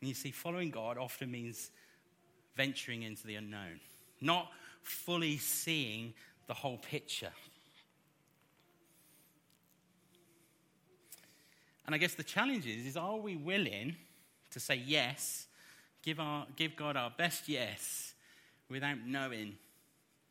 And 0.00 0.08
you 0.08 0.14
see, 0.14 0.30
following 0.30 0.70
God 0.70 0.98
often 0.98 1.30
means 1.30 1.70
venturing 2.54 3.02
into 3.02 3.26
the 3.26 3.36
unknown, 3.36 3.80
not 4.20 4.50
fully 4.82 5.38
seeing 5.38 6.14
the 6.46 6.54
whole 6.54 6.78
picture. 6.78 7.32
And 11.86 11.94
I 11.94 11.98
guess 11.98 12.14
the 12.14 12.24
challenge 12.24 12.66
is, 12.66 12.84
is 12.86 12.96
are 12.96 13.16
we 13.16 13.36
willing 13.36 13.96
to 14.50 14.60
say 14.60 14.76
yes 14.76 15.46
give, 16.06 16.20
our, 16.20 16.46
give 16.54 16.76
God 16.76 16.96
our 16.96 17.10
best 17.10 17.48
yes 17.48 18.14
without 18.70 18.98
knowing 19.04 19.56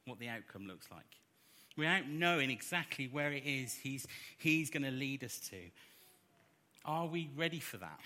what 0.05 0.17
the 0.19 0.29
outcome 0.29 0.67
looks 0.67 0.87
like, 0.89 1.03
without 1.77 2.07
knowing 2.07 2.49
exactly 2.49 3.09
where 3.11 3.31
it 3.31 3.43
is 3.45 3.75
He's, 3.75 4.07
he's 4.37 4.69
going 4.69 4.83
to 4.83 4.91
lead 4.91 5.23
us 5.23 5.37
to. 5.49 5.57
Are 6.85 7.05
we 7.05 7.29
ready 7.35 7.59
for 7.59 7.77
that? 7.77 7.99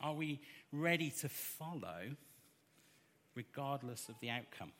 Are 0.00 0.14
we 0.14 0.40
ready 0.72 1.10
to 1.20 1.28
follow 1.28 2.16
regardless 3.34 4.08
of 4.08 4.14
the 4.20 4.30
outcome? 4.30 4.72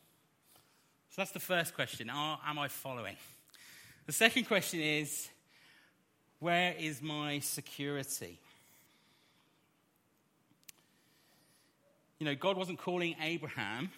So 1.11 1.17
that's 1.17 1.33
the 1.33 1.41
first 1.41 1.75
question. 1.75 2.09
Are, 2.09 2.39
am 2.47 2.59
I 2.59 2.69
following? 2.69 3.17
The 4.07 4.13
second 4.13 4.45
question 4.45 4.81
is 4.81 5.29
where 6.39 6.75
is 6.79 7.03
my 7.03 7.39
security? 7.41 8.39
You 12.23 12.29
know, 12.29 12.37
God 12.37 12.57
wasn't 12.57 12.79
calling 12.79 13.17
Abraham 13.21 13.91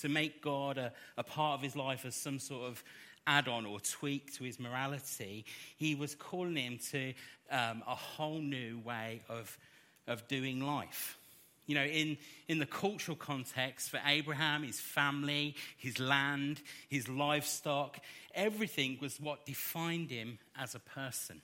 to 0.00 0.08
make 0.08 0.42
God 0.42 0.76
a, 0.76 0.92
a 1.16 1.22
part 1.22 1.56
of 1.56 1.62
his 1.62 1.76
life 1.76 2.04
as 2.04 2.16
some 2.16 2.40
sort 2.40 2.64
of 2.64 2.82
add 3.28 3.46
on 3.46 3.64
or 3.64 3.78
tweak 3.78 4.34
to 4.38 4.42
his 4.42 4.58
morality. 4.58 5.44
He 5.76 5.94
was 5.94 6.16
calling 6.16 6.56
him 6.56 6.80
to 6.90 7.14
um, 7.48 7.84
a 7.86 7.94
whole 7.94 8.40
new 8.40 8.80
way 8.80 9.22
of, 9.28 9.56
of 10.08 10.26
doing 10.26 10.58
life. 10.58 11.16
You 11.68 11.76
know, 11.76 11.84
in, 11.84 12.18
in 12.48 12.58
the 12.58 12.66
cultural 12.66 13.16
context 13.16 13.88
for 13.88 14.00
Abraham, 14.04 14.64
his 14.64 14.80
family, 14.80 15.54
his 15.76 16.00
land, 16.00 16.60
his 16.88 17.08
livestock, 17.08 18.00
everything 18.34 18.98
was 19.00 19.20
what 19.20 19.46
defined 19.46 20.10
him 20.10 20.40
as 20.58 20.74
a 20.74 20.80
person. 20.80 21.40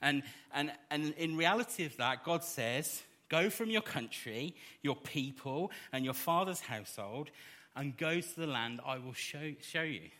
And, 0.00 0.22
and, 0.54 0.72
and 0.90 1.12
in 1.18 1.36
reality 1.36 1.84
of 1.84 1.94
that, 1.98 2.24
God 2.24 2.42
says, 2.42 3.02
Go 3.32 3.48
from 3.48 3.70
your 3.70 3.80
country, 3.80 4.54
your 4.82 4.94
people, 4.94 5.70
and 5.90 6.04
your 6.04 6.12
father's 6.12 6.60
household, 6.60 7.30
and 7.74 7.96
go 7.96 8.20
to 8.20 8.36
the 8.36 8.46
land 8.46 8.82
I 8.84 8.98
will 8.98 9.14
show, 9.14 9.54
show 9.62 9.80
you. 9.80 10.10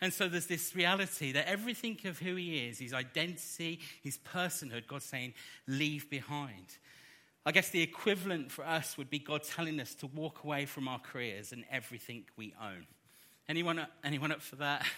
And 0.00 0.12
so 0.12 0.28
there's 0.28 0.46
this 0.46 0.76
reality 0.76 1.32
that 1.32 1.48
everything 1.48 1.98
of 2.04 2.20
who 2.20 2.36
he 2.36 2.68
is, 2.68 2.78
his 2.78 2.94
identity, 2.94 3.80
his 4.04 4.18
personhood, 4.18 4.86
God's 4.86 5.06
saying, 5.06 5.34
leave 5.66 6.08
behind. 6.08 6.78
I 7.44 7.50
guess 7.50 7.70
the 7.70 7.82
equivalent 7.82 8.52
for 8.52 8.64
us 8.64 8.96
would 8.96 9.10
be 9.10 9.18
God 9.18 9.42
telling 9.42 9.80
us 9.80 9.92
to 9.96 10.06
walk 10.06 10.44
away 10.44 10.64
from 10.64 10.86
our 10.86 11.00
careers 11.00 11.50
and 11.50 11.64
everything 11.72 12.22
we 12.36 12.54
own. 12.62 12.86
Anyone 13.48 13.84
anyone 14.04 14.30
up 14.30 14.42
for 14.42 14.56
that? 14.56 14.86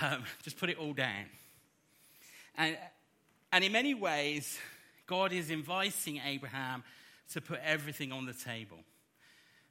Um, 0.00 0.22
just 0.44 0.56
put 0.56 0.70
it 0.70 0.78
all 0.78 0.92
down. 0.92 1.24
And, 2.56 2.78
and 3.50 3.64
in 3.64 3.72
many 3.72 3.92
ways, 3.92 4.56
God 5.10 5.32
is 5.32 5.50
inviting 5.50 6.20
Abraham 6.24 6.84
to 7.32 7.40
put 7.40 7.58
everything 7.64 8.12
on 8.12 8.26
the 8.26 8.32
table. 8.32 8.78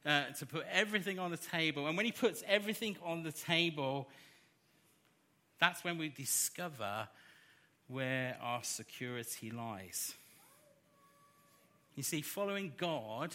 Uh, 0.06 0.24
to 0.38 0.46
put 0.46 0.66
everything 0.70 1.18
on 1.18 1.32
the 1.32 1.38
table. 1.38 1.88
And 1.88 1.96
when 1.96 2.06
he 2.06 2.12
puts 2.12 2.44
everything 2.46 2.98
on 3.06 3.24
the 3.24 3.32
table, 3.32 4.10
that's 5.58 5.82
when 5.86 5.98
we 5.98 6.10
discover 6.10 7.08
where 7.88 8.36
our 8.42 8.64
security 8.64 9.50
lies. 9.50 10.14
You 11.96 12.04
see, 12.04 12.20
following 12.20 12.74
God 12.76 13.34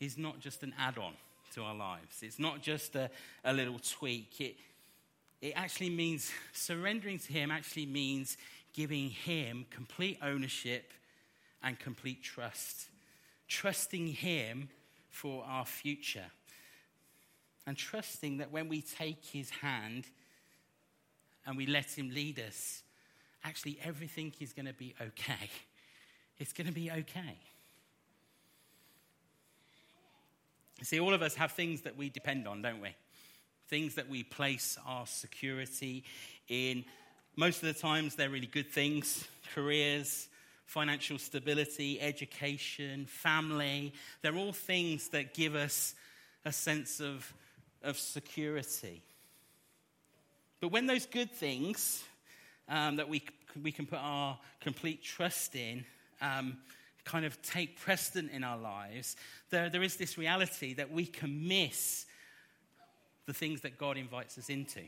is 0.00 0.18
not 0.18 0.40
just 0.40 0.64
an 0.64 0.74
add 0.76 0.98
on 0.98 1.12
to 1.54 1.62
our 1.62 1.74
lives, 1.76 2.22
it's 2.22 2.40
not 2.40 2.62
just 2.62 2.96
a, 2.96 3.08
a 3.44 3.52
little 3.52 3.78
tweak. 3.78 4.40
It, 4.40 4.56
it 5.40 5.52
actually 5.54 5.90
means 5.90 6.32
surrendering 6.52 7.20
to 7.20 7.32
Him, 7.32 7.52
actually 7.52 7.86
means 7.86 8.36
giving 8.72 9.10
Him 9.10 9.66
complete 9.70 10.18
ownership 10.20 10.92
and 11.62 11.78
complete 11.78 12.22
trust. 12.22 12.88
Trusting 13.48 14.08
Him 14.08 14.68
for 15.08 15.44
our 15.44 15.64
future. 15.64 16.30
And 17.66 17.76
trusting 17.76 18.38
that 18.38 18.50
when 18.50 18.68
we 18.68 18.82
take 18.82 19.24
His 19.24 19.50
hand 19.50 20.04
and 21.46 21.56
we 21.56 21.66
let 21.66 21.90
Him 21.90 22.10
lead 22.10 22.40
us, 22.40 22.82
actually 23.44 23.78
everything 23.84 24.32
is 24.40 24.52
going 24.52 24.66
to 24.66 24.72
be 24.72 24.94
okay. 25.00 25.50
It's 26.38 26.52
going 26.52 26.66
to 26.66 26.72
be 26.72 26.90
okay. 26.90 27.38
See, 30.82 30.98
all 30.98 31.14
of 31.14 31.22
us 31.22 31.36
have 31.36 31.52
things 31.52 31.82
that 31.82 31.96
we 31.96 32.08
depend 32.08 32.48
on, 32.48 32.62
don't 32.62 32.80
we? 32.80 32.96
Things 33.68 33.94
that 33.94 34.08
we 34.08 34.24
place 34.24 34.76
our 34.84 35.06
security 35.06 36.02
in. 36.48 36.84
Most 37.36 37.62
of 37.62 37.72
the 37.72 37.80
times, 37.80 38.16
they're 38.16 38.28
really 38.28 38.46
good 38.46 38.70
things 38.70 39.26
careers, 39.54 40.28
financial 40.72 41.18
stability, 41.18 42.00
education, 42.00 43.04
family. 43.04 43.92
They're 44.22 44.36
all 44.36 44.54
things 44.54 45.08
that 45.08 45.34
give 45.34 45.54
us 45.54 45.94
a 46.46 46.52
sense 46.52 46.98
of, 46.98 47.30
of 47.82 47.98
security. 47.98 49.02
But 50.62 50.72
when 50.72 50.86
those 50.86 51.04
good 51.04 51.30
things 51.30 52.02
um, 52.70 52.96
that 52.96 53.06
we, 53.06 53.22
we 53.62 53.70
can 53.70 53.84
put 53.84 53.98
our 53.98 54.38
complete 54.62 55.02
trust 55.02 55.54
in, 55.54 55.84
um, 56.22 56.56
kind 57.04 57.26
of 57.26 57.40
take 57.42 57.78
precedent 57.78 58.32
in 58.32 58.42
our 58.42 58.56
lives, 58.56 59.14
there, 59.50 59.68
there 59.68 59.82
is 59.82 59.96
this 59.96 60.16
reality 60.16 60.72
that 60.74 60.90
we 60.90 61.04
can 61.04 61.48
miss 61.48 62.06
the 63.26 63.34
things 63.34 63.60
that 63.60 63.76
God 63.76 63.98
invites 63.98 64.38
us 64.38 64.48
into 64.48 64.80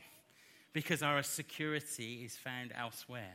because 0.73 1.03
our 1.03 1.23
security 1.23 2.23
is 2.25 2.37
found 2.37 2.73
elsewhere. 2.75 3.35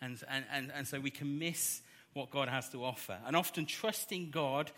And, 0.00 0.22
and, 0.30 0.44
and, 0.52 0.72
and 0.74 0.86
so 0.86 1.00
we 1.00 1.10
can 1.10 1.38
miss 1.38 1.82
what 2.14 2.30
God 2.30 2.48
has 2.48 2.68
to 2.70 2.84
offer. 2.84 3.18
And 3.26 3.34
often 3.34 3.66
trusting 3.66 4.30
God, 4.30 4.70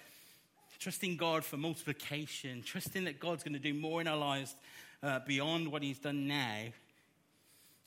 trusting 0.78 1.16
God 1.16 1.44
for 1.44 1.56
multiplication, 1.56 2.62
trusting 2.62 3.04
that 3.04 3.20
God's 3.20 3.42
going 3.42 3.54
to 3.54 3.60
do 3.60 3.74
more 3.74 4.00
in 4.00 4.08
our 4.08 4.16
lives 4.16 4.54
uh, 5.02 5.20
beyond 5.26 5.70
what 5.70 5.82
He's 5.82 5.98
done 5.98 6.26
now, 6.26 6.64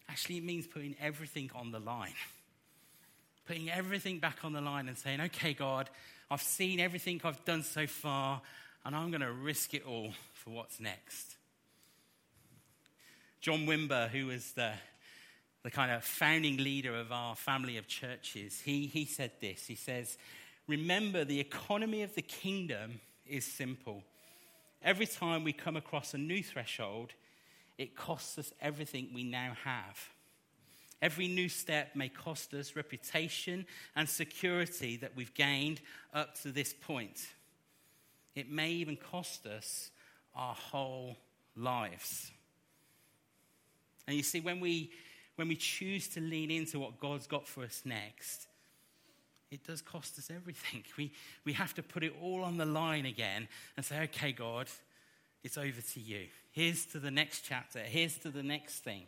actually 0.10 0.42
means 0.42 0.68
putting 0.68 0.96
everything 1.02 1.50
on 1.56 1.72
the 1.72 1.80
line 1.80 2.14
putting 3.46 3.70
everything 3.70 4.20
back 4.20 4.40
on 4.44 4.54
the 4.54 4.62
line 4.62 4.88
and 4.88 4.98
saying, 4.98 5.22
okay, 5.22 5.54
God, 5.54 5.90
I've 6.32 6.42
seen 6.42 6.80
everything 6.80 7.22
I've 7.24 7.44
done 7.46 7.64
so 7.64 7.88
far, 7.88 8.42
and 8.86 8.96
I'm 8.96 9.12
going 9.12 9.22
to 9.22 9.32
risk 9.32 9.74
it 9.74 9.86
all 9.86 10.14
for 10.34 10.52
what's 10.52 10.80
next. 10.80 11.36
John 13.42 13.66
Wimber, 13.66 14.10
who 14.10 14.28
was 14.28 14.54
the, 14.54 14.72
the 15.64 15.72
kind 15.72 15.92
of 15.92 16.04
founding 16.04 16.58
leader 16.58 16.96
of 16.96 17.12
our 17.12 17.36
family 17.36 17.78
of 17.78 17.88
churches, 17.88 18.62
he, 18.62 18.86
he 18.86 19.06
said 19.06 19.32
this. 19.40 19.66
He 19.66 19.76
says, 19.76 20.18
Remember, 20.68 21.26
the 21.26 21.40
economy 21.40 22.04
of 22.04 22.16
the 22.16 22.22
kingdom 22.22 23.00
is 23.26 23.46
simple. 23.46 24.04
Every 24.82 25.06
time 25.06 25.44
we 25.44 25.54
come 25.54 25.78
across 25.78 26.14
a 26.14 26.18
new 26.18 26.44
threshold, 26.44 27.12
it 27.78 27.96
costs 27.96 28.38
us 28.38 28.54
everything 28.62 29.10
we 29.14 29.24
now 29.24 29.54
have. 29.64 29.98
Every 31.02 31.28
new 31.28 31.50
step 31.50 31.96
may 31.96 32.08
cost 32.08 32.54
us 32.54 32.76
reputation 32.76 33.66
and 33.96 34.08
security 34.08 34.98
that 34.98 35.16
we've 35.16 35.34
gained 35.34 35.82
up 36.14 36.40
to 36.42 36.52
this 36.52 36.74
point. 36.74 37.28
It 38.36 38.50
may 38.50 38.72
even 38.72 38.96
cost 38.96 39.46
us 39.46 39.92
our 40.36 40.56
whole 40.56 41.18
lives. 41.56 42.32
And 44.08 44.16
you 44.16 44.24
see, 44.24 44.40
when 44.40 44.60
we, 44.60 44.92
when 45.44 45.50
we 45.50 45.56
choose 45.58 46.08
to 46.08 46.22
lean 46.22 46.50
into 46.50 46.80
what 46.80 47.02
God's 47.02 47.28
got 47.28 47.46
for 47.46 47.66
us 47.66 47.82
next, 47.84 48.48
it 49.52 49.62
does 49.68 49.82
cost 49.82 50.18
us 50.18 50.32
everything. 50.34 50.86
We, 50.98 51.12
we 51.44 51.52
have 51.52 51.74
to 51.74 51.84
put 51.84 52.02
it 52.02 52.14
all 52.22 52.46
on 52.46 52.56
the 52.56 52.66
line 52.66 53.06
again 53.06 53.50
and 53.76 53.86
say, 53.86 54.04
okay, 54.04 54.32
God, 54.32 54.68
it's 55.44 55.58
over 55.58 55.82
to 55.82 56.00
you. 56.00 56.28
Here's 56.54 56.86
to 56.86 57.00
the 57.00 57.12
next 57.12 57.42
chapter. 57.42 57.80
Here's 57.80 58.18
to 58.20 58.30
the 58.30 58.42
next 58.42 58.86
thing. 58.86 59.02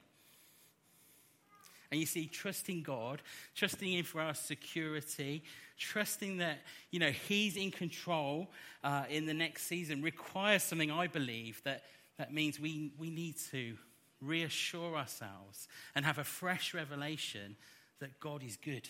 And 1.89 2.01
you 2.01 2.05
see, 2.05 2.27
trusting 2.27 2.83
God, 2.83 3.21
trusting 3.55 3.93
Him 3.93 4.03
for 4.03 4.19
our 4.19 4.33
security, 4.33 5.41
trusting 5.79 6.39
that, 6.39 6.57
you 6.91 6.99
know, 6.99 7.11
He's 7.11 7.55
in 7.55 7.71
control 7.71 8.51
uh, 8.83 9.05
in 9.09 9.25
the 9.25 9.33
next 9.33 9.67
season 9.67 10.01
requires 10.01 10.63
something, 10.63 10.91
I 10.91 11.07
believe, 11.07 11.61
that, 11.63 11.83
that 12.17 12.33
means 12.33 12.59
we, 12.59 12.91
we 12.99 13.09
need 13.09 13.37
to 13.51 13.77
reassure 14.25 14.95
ourselves 14.95 15.67
and 15.93 16.05
have 16.05 16.17
a 16.17 16.23
fresh 16.23 16.73
revelation 16.73 17.55
that 17.99 18.19
God 18.19 18.43
is 18.43 18.57
good. 18.57 18.89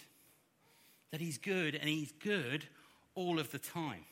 That 1.12 1.22
He's 1.22 1.38
good 1.38 1.76
and 1.76 1.90
He's 1.90 2.12
good 2.12 2.66
all 3.14 3.40
of 3.40 3.52
the 3.52 3.60
time. 3.60 4.06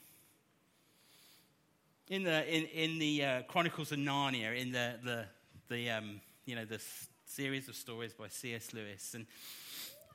In 2.09 2.23
the, 2.23 2.45
in, 2.53 2.65
in 2.65 2.99
the 2.99 3.23
uh, 3.23 3.41
Chronicles 3.43 3.91
of 3.91 3.99
Narnia, 3.99 4.59
in 4.59 4.71
the, 4.71 4.95
the, 5.03 5.25
the 5.69 5.89
um, 5.89 6.21
you 6.45 6.55
know, 6.55 6.65
the 6.65 6.81
series 7.25 7.67
of 7.69 7.75
stories 7.75 8.13
by 8.13 8.27
C.S. 8.27 8.73
Lewis. 8.73 9.15
And 9.15 9.25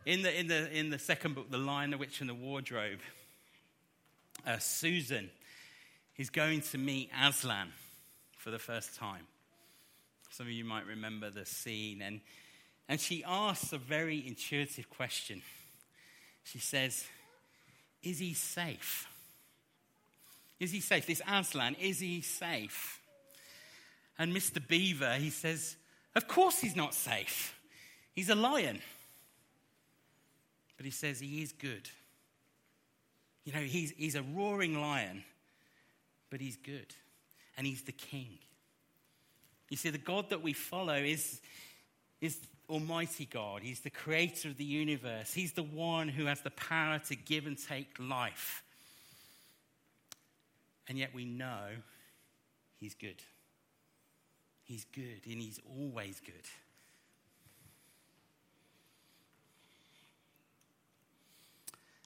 in 0.07 0.23
the, 0.23 0.39
in 0.39 0.47
the, 0.47 0.71
in 0.71 0.91
the 0.91 0.99
second 0.99 1.35
book, 1.35 1.51
The 1.51 1.59
Lion, 1.59 1.91
the 1.91 1.99
Witch, 1.99 2.21
and 2.21 2.29
the 2.29 2.35
Wardrobe, 2.35 3.01
uh, 4.47 4.59
Susan 4.59 5.31
is 6.17 6.31
going 6.31 6.61
to 6.61 6.79
meet 6.79 7.11
Aslan 7.21 7.73
for 8.37 8.51
the 8.51 8.59
first 8.59 8.97
time. 8.97 9.27
Some 10.39 10.47
of 10.47 10.53
you 10.53 10.65
might 10.65 10.87
remember 10.87 11.31
the 11.31 11.45
scene. 11.45 12.01
And, 12.01 12.21
and 12.89 13.01
she 13.01 13.25
asks 13.27 13.73
a 13.73 13.77
very 13.77 14.25
intuitive 14.25 14.89
question. 14.89 15.43
She 16.45 16.61
says, 16.61 17.05
Is 18.05 18.21
he 18.21 18.35
safe? 18.35 19.09
Is 20.61 20.71
he 20.71 20.79
safe? 20.79 21.07
This 21.07 21.21
Aslan, 21.29 21.75
is 21.81 21.99
he 21.99 22.21
safe? 22.21 23.01
And 24.17 24.33
Mr. 24.33 24.65
Beaver, 24.65 25.15
he 25.15 25.31
says, 25.31 25.75
of 26.15 26.29
course, 26.29 26.61
he's 26.61 26.77
not 26.77 26.95
safe. 26.95 27.59
He's 28.15 28.29
a 28.29 28.37
lion. 28.37 28.79
But 30.77 30.87
he 30.87 30.93
says 30.93 31.19
he 31.19 31.43
is 31.43 31.51
good. 31.51 31.91
You 33.45 33.55
know, 33.55 33.59
he's, 33.59 33.91
he's 33.91 34.15
a 34.15 34.23
roaring 34.23 34.81
lion, 34.81 35.25
but 36.31 36.41
he's 36.41 36.57
good. 36.57 36.95
And 37.57 37.67
he's 37.67 37.83
the 37.83 37.91
king. 37.91 38.39
You 39.69 39.77
see, 39.77 39.91
the 39.91 39.99
God 39.99 40.31
that 40.31 40.43
we 40.43 40.53
follow 40.53 40.95
is, 40.95 41.41
is 42.21 42.39
Almighty 42.69 43.27
God. 43.27 43.63
He's 43.63 43.81
the 43.81 43.91
creator 43.91 44.49
of 44.49 44.57
the 44.57 44.65
universe. 44.65 45.33
He's 45.33 45.53
the 45.53 45.63
one 45.63 46.09
who 46.09 46.27
has 46.27 46.41
the 46.41 46.51
power 46.51 46.99
to 47.09 47.17
give 47.17 47.47
and 47.47 47.59
take 47.59 47.89
life. 47.99 48.63
And 50.89 50.97
yet 50.97 51.15
we 51.15 51.25
know 51.27 51.69
he's 52.79 52.95
good. 52.95 53.23
He's 54.69 54.85
good, 54.95 55.23
and 55.25 55.41
He's 55.41 55.59
always 55.79 56.21
good. 56.21 56.35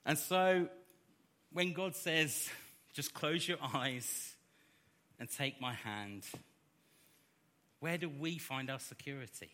And 0.06 0.16
so, 0.16 0.68
when 1.52 1.72
God 1.72 1.96
says, 1.96 2.48
just 2.92 3.14
close 3.14 3.48
your 3.48 3.58
eyes 3.74 4.34
and 5.18 5.28
take 5.28 5.60
my 5.60 5.74
hand, 5.74 6.22
where 7.82 7.98
do 7.98 8.08
we 8.08 8.38
find 8.38 8.70
our 8.70 8.78
security? 8.78 9.50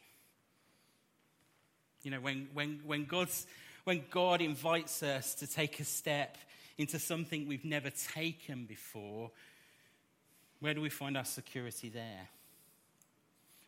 You 2.03 2.11
know, 2.11 2.21
when, 2.21 2.47
when, 2.53 2.81
when, 2.85 3.07
God's, 3.07 3.47
when 3.85 4.05
God 4.11 4.43
invites 4.43 5.03
us 5.03 5.35
to 5.37 5.47
take 5.47 5.81
a 5.81 5.85
step 5.85 6.37
into 6.77 6.99
something 6.99 7.49
we've 7.49 7.65
never 7.65 7.89
taken 7.89 8.67
before, 8.67 9.31
where 10.61 10.75
do 10.75 10.83
we 10.83 10.91
find 10.91 11.17
our 11.17 11.25
security 11.25 11.89
there? 11.89 12.29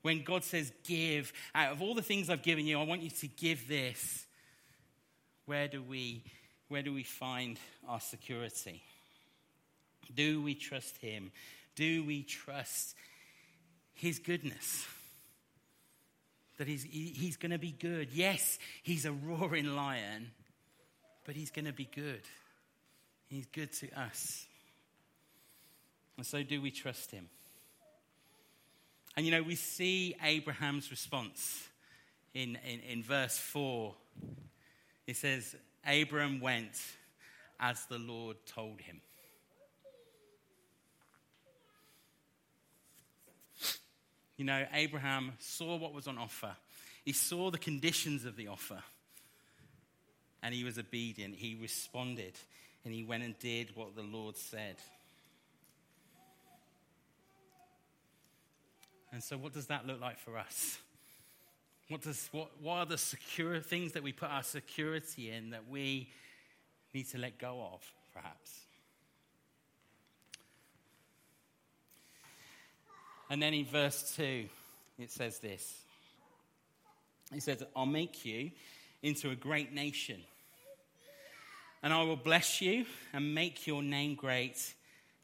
When 0.03 0.25
God 0.25 0.44
says, 0.44 0.70
give, 0.85 1.33
out 1.55 1.73
of 1.73 1.81
all 1.81 1.94
the 1.94 2.03
things 2.03 2.29
I've 2.29 2.42
given 2.42 2.66
you, 2.66 2.79
I 2.79 2.85
want 2.85 3.01
you 3.01 3.11
to 3.11 3.29
give 3.29 3.66
this, 3.66 4.27
where 5.46 5.68
do 5.68 5.83
we, 5.83 6.23
where 6.68 6.83
do 6.83 6.92
we 6.92 7.03
find 7.03 7.59
our 7.88 8.01
security? 8.01 8.83
Do 10.14 10.42
we 10.42 10.55
trust 10.55 10.99
Him? 10.99 11.33
Do 11.77 12.05
we 12.05 12.25
trust 12.25 12.94
His 14.00 14.18
goodness? 14.18 14.86
That 16.56 16.66
He's, 16.66 16.82
he's 16.82 17.36
going 17.36 17.52
to 17.52 17.58
be 17.58 17.72
good. 17.72 18.08
Yes, 18.12 18.58
He's 18.82 19.04
a 19.04 19.12
roaring 19.12 19.76
lion, 19.76 20.30
but 21.26 21.36
He's 21.36 21.50
going 21.50 21.66
to 21.66 21.72
be 21.72 21.88
good. 21.94 22.22
He's 23.28 23.44
good 23.44 23.72
to 23.74 23.90
us. 24.00 24.46
And 26.16 26.24
so, 26.24 26.42
do 26.42 26.62
we 26.62 26.70
trust 26.70 27.10
Him? 27.10 27.28
And 29.18 29.26
you 29.26 29.32
know, 29.32 29.42
we 29.42 29.54
see 29.54 30.16
Abraham's 30.24 30.90
response 30.90 31.68
in, 32.32 32.56
in, 32.66 32.80
in 32.80 33.02
verse 33.02 33.36
4. 33.36 33.94
It 35.06 35.16
says, 35.16 35.54
Abram 35.86 36.40
went 36.40 36.80
as 37.58 37.84
the 37.84 37.98
Lord 37.98 38.38
told 38.46 38.80
him. 38.80 39.02
You 44.40 44.46
know, 44.46 44.64
Abraham 44.72 45.33
saw 45.38 45.76
what 45.76 45.92
was 45.92 46.07
on 46.07 46.16
offer, 46.16 46.57
he 47.05 47.12
saw 47.12 47.50
the 47.50 47.59
conditions 47.59 48.24
of 48.24 48.37
the 48.37 48.48
offer, 48.48 48.83
and 50.42 50.55
he 50.55 50.64
was 50.64 50.79
obedient. 50.79 51.35
He 51.35 51.59
responded, 51.61 52.33
and 52.83 52.94
he 52.94 53.05
went 53.05 53.22
and 53.22 53.38
did 53.38 53.76
what 53.76 53.94
the 53.94 54.03
Lord 54.03 54.38
said. 54.38 54.76
And 59.12 59.22
so, 59.22 59.37
what 59.37 59.53
does 59.53 59.66
that 59.66 59.87
look 59.87 60.00
like 60.00 60.18
for 60.18 60.38
us? 60.38 60.79
What, 61.90 62.00
does, 62.00 62.31
what, 62.33 62.48
what 62.62 62.76
are 62.76 62.87
the 62.87 62.96
secure 62.96 63.61
things 63.61 63.92
that 63.92 64.03
we 64.03 64.12
put 64.12 64.31
our 64.31 64.42
security 64.42 65.31
in 65.31 65.50
that 65.50 65.68
we 65.68 66.09
need 66.94 67.11
to 67.11 67.18
let 67.18 67.37
go 67.37 67.61
of, 67.74 67.83
perhaps? 68.14 68.61
And 73.30 73.40
then 73.40 73.54
in 73.54 73.64
verse 73.64 74.12
2, 74.16 74.46
it 74.98 75.10
says 75.12 75.38
this 75.38 75.82
It 77.32 77.42
says, 77.42 77.62
I'll 77.76 77.86
make 77.86 78.24
you 78.24 78.50
into 79.02 79.30
a 79.30 79.36
great 79.36 79.72
nation, 79.72 80.20
and 81.82 81.92
I 81.92 82.02
will 82.02 82.16
bless 82.16 82.60
you 82.60 82.84
and 83.12 83.32
make 83.32 83.68
your 83.68 83.84
name 83.84 84.16
great, 84.16 84.74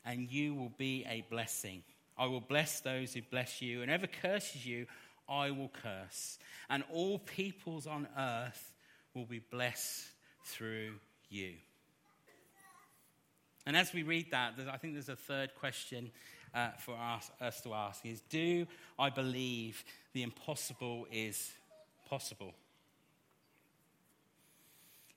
and 0.04 0.30
you 0.30 0.54
will 0.54 0.72
be 0.78 1.04
a 1.08 1.24
blessing. 1.28 1.82
I 2.16 2.26
will 2.26 2.40
bless 2.40 2.80
those 2.80 3.12
who 3.12 3.22
bless 3.22 3.60
you, 3.60 3.82
and 3.82 3.90
whoever 3.90 4.06
curses 4.06 4.64
you, 4.64 4.86
I 5.28 5.50
will 5.50 5.70
curse. 5.82 6.38
And 6.70 6.84
all 6.92 7.18
peoples 7.18 7.88
on 7.88 8.06
earth 8.16 8.72
will 9.14 9.26
be 9.26 9.40
blessed 9.40 10.06
through 10.44 10.92
you. 11.28 11.54
And 13.66 13.76
as 13.76 13.92
we 13.92 14.04
read 14.04 14.30
that, 14.30 14.54
I 14.72 14.76
think 14.76 14.92
there's 14.92 15.08
a 15.08 15.16
third 15.16 15.56
question 15.56 16.12
uh, 16.56 16.70
for 16.78 16.96
us, 16.96 17.30
us 17.40 17.60
to 17.60 17.74
ask 17.74 18.04
is 18.06 18.22
Do 18.30 18.66
I 18.98 19.10
believe 19.10 19.84
the 20.14 20.22
impossible 20.22 21.06
is 21.12 21.52
possible? 22.08 22.54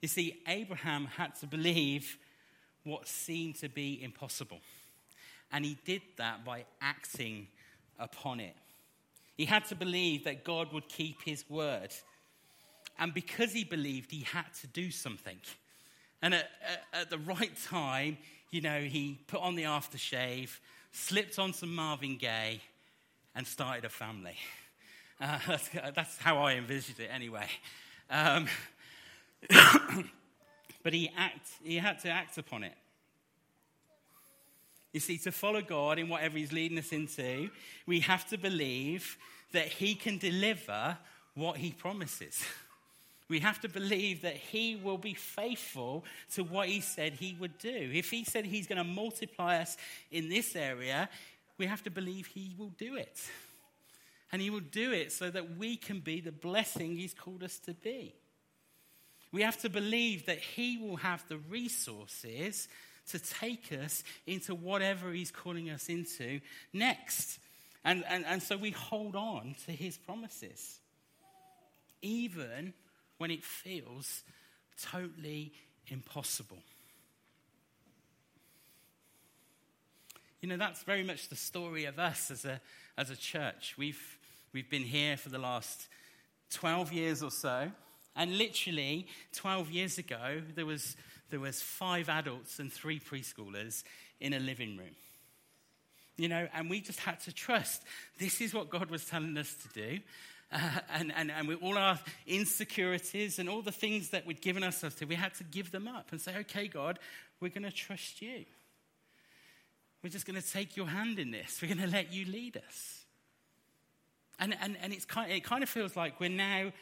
You 0.02 0.08
see, 0.08 0.40
Abraham 0.46 1.06
had 1.06 1.34
to 1.36 1.46
believe 1.46 2.16
what 2.84 3.06
seemed 3.06 3.56
to 3.56 3.68
be 3.68 4.02
impossible. 4.02 4.60
And 5.52 5.64
he 5.64 5.76
did 5.84 6.02
that 6.16 6.44
by 6.44 6.64
acting 6.80 7.48
upon 7.98 8.40
it. 8.40 8.54
He 9.36 9.44
had 9.44 9.64
to 9.66 9.74
believe 9.74 10.24
that 10.24 10.44
God 10.44 10.72
would 10.72 10.88
keep 10.88 11.22
his 11.22 11.44
word. 11.48 11.90
And 12.98 13.12
because 13.12 13.52
he 13.52 13.64
believed, 13.64 14.10
he 14.10 14.22
had 14.22 14.52
to 14.60 14.66
do 14.68 14.90
something. 14.90 15.38
And 16.22 16.34
at, 16.34 16.50
at, 16.92 17.00
at 17.00 17.10
the 17.10 17.18
right 17.18 17.52
time, 17.66 18.18
you 18.50 18.60
know, 18.60 18.80
he 18.80 19.18
put 19.26 19.40
on 19.40 19.54
the 19.54 19.64
aftershave, 19.64 20.50
slipped 20.92 21.38
on 21.38 21.52
some 21.52 21.74
Marvin 21.74 22.16
Gaye, 22.16 22.60
and 23.34 23.46
started 23.46 23.84
a 23.84 23.88
family. 23.88 24.36
Uh, 25.20 25.38
that's, 25.46 25.70
that's, 25.94 26.18
how 26.18 26.38
I 26.38 26.54
envisioned 26.54 27.00
it 27.00 27.10
anyway. 27.12 27.46
Um, 28.10 28.46
but 30.82 30.92
he, 30.92 31.10
act, 31.16 31.48
he 31.62 31.76
had 31.76 31.98
to 32.00 32.10
act 32.10 32.38
upon 32.38 32.64
it. 32.64 32.74
You 34.92 35.00
see, 35.00 35.18
to 35.18 35.30
follow 35.30 35.62
God 35.62 35.98
in 35.98 36.08
whatever 36.08 36.36
He's 36.36 36.52
leading 36.52 36.78
us 36.78 36.90
into, 36.90 37.50
we 37.86 38.00
have 38.00 38.28
to 38.30 38.38
believe 38.38 39.16
that 39.52 39.66
He 39.68 39.94
can 39.94 40.18
deliver 40.18 40.98
what 41.34 41.58
He 41.58 41.70
promises. 41.70 42.42
We 43.30 43.38
have 43.38 43.60
to 43.60 43.68
believe 43.68 44.22
that 44.22 44.36
He 44.36 44.74
will 44.74 44.98
be 44.98 45.14
faithful 45.14 46.04
to 46.34 46.42
what 46.42 46.68
He 46.68 46.80
said 46.80 47.12
He 47.12 47.36
would 47.38 47.56
do. 47.58 47.90
If 47.94 48.10
He 48.10 48.24
said 48.24 48.44
He's 48.44 48.66
going 48.66 48.78
to 48.78 48.84
multiply 48.84 49.58
us 49.58 49.76
in 50.10 50.28
this 50.28 50.56
area, 50.56 51.08
we 51.56 51.66
have 51.66 51.84
to 51.84 51.90
believe 51.90 52.26
He 52.26 52.56
will 52.58 52.72
do 52.76 52.96
it. 52.96 53.22
And 54.32 54.42
He 54.42 54.50
will 54.50 54.58
do 54.58 54.90
it 54.90 55.12
so 55.12 55.30
that 55.30 55.56
we 55.56 55.76
can 55.76 56.00
be 56.00 56.20
the 56.20 56.32
blessing 56.32 56.96
He's 56.96 57.14
called 57.14 57.44
us 57.44 57.60
to 57.60 57.72
be. 57.72 58.16
We 59.30 59.42
have 59.42 59.58
to 59.58 59.68
believe 59.68 60.26
that 60.26 60.40
He 60.40 60.76
will 60.78 60.96
have 60.96 61.26
the 61.28 61.38
resources 61.38 62.66
to 63.10 63.20
take 63.20 63.72
us 63.72 64.02
into 64.26 64.56
whatever 64.56 65.12
He's 65.12 65.30
calling 65.30 65.70
us 65.70 65.88
into 65.88 66.40
next. 66.72 67.38
And, 67.84 68.02
and, 68.08 68.26
and 68.26 68.42
so 68.42 68.56
we 68.56 68.72
hold 68.72 69.14
on 69.14 69.54
to 69.66 69.72
His 69.72 69.96
promises, 69.98 70.80
even 72.02 72.74
when 73.20 73.30
it 73.30 73.44
feels 73.44 74.22
totally 74.80 75.52
impossible. 75.88 76.56
You 80.40 80.48
know, 80.48 80.56
that's 80.56 80.82
very 80.84 81.02
much 81.02 81.28
the 81.28 81.36
story 81.36 81.84
of 81.84 81.98
us 81.98 82.30
as 82.30 82.46
a, 82.46 82.62
as 82.96 83.10
a 83.10 83.16
church. 83.16 83.74
We've, 83.76 84.00
we've 84.54 84.70
been 84.70 84.84
here 84.84 85.18
for 85.18 85.28
the 85.28 85.38
last 85.38 85.88
12 86.52 86.94
years 86.94 87.22
or 87.22 87.30
so. 87.30 87.70
And 88.16 88.38
literally, 88.38 89.06
12 89.34 89.70
years 89.70 89.98
ago, 89.98 90.40
there 90.54 90.64
was 90.64 90.96
there 91.28 91.40
was 91.40 91.60
five 91.60 92.08
adults 92.08 92.58
and 92.58 92.72
three 92.72 92.98
preschoolers 92.98 93.84
in 94.18 94.32
a 94.32 94.40
living 94.40 94.78
room. 94.78 94.96
You 96.16 96.28
know, 96.28 96.48
and 96.54 96.70
we 96.70 96.80
just 96.80 97.00
had 97.00 97.20
to 97.20 97.32
trust 97.32 97.82
this 98.18 98.40
is 98.40 98.52
what 98.54 98.70
God 98.70 98.90
was 98.90 99.04
telling 99.04 99.36
us 99.36 99.54
to 99.62 99.68
do. 99.68 100.00
Uh, 100.52 100.58
and, 100.94 101.12
and, 101.16 101.30
and 101.30 101.48
with 101.48 101.62
all 101.62 101.78
our 101.78 101.98
insecurities 102.26 103.38
and 103.38 103.48
all 103.48 103.62
the 103.62 103.72
things 103.72 104.10
that 104.10 104.26
we'd 104.26 104.40
given 104.40 104.62
ourselves 104.62 104.96
to, 104.96 105.04
we 105.04 105.14
had 105.14 105.34
to 105.34 105.44
give 105.44 105.70
them 105.70 105.88
up 105.88 106.12
and 106.12 106.20
say, 106.20 106.36
okay, 106.38 106.68
God, 106.68 106.98
we're 107.40 107.48
going 107.48 107.64
to 107.64 107.72
trust 107.72 108.20
you. 108.20 108.44
We're 110.02 110.10
just 110.10 110.26
going 110.26 110.40
to 110.40 110.52
take 110.52 110.76
your 110.76 110.86
hand 110.86 111.18
in 111.18 111.30
this. 111.30 111.60
We're 111.60 111.74
going 111.74 111.86
to 111.86 111.94
let 111.94 112.12
you 112.12 112.24
lead 112.26 112.56
us. 112.56 113.04
And, 114.38 114.56
and, 114.60 114.76
and 114.82 114.92
it's 114.92 115.04
kind, 115.04 115.30
it 115.30 115.44
kind 115.44 115.62
of 115.62 115.68
feels 115.68 115.96
like 115.96 116.18
we're 116.18 116.30
now 116.30 116.72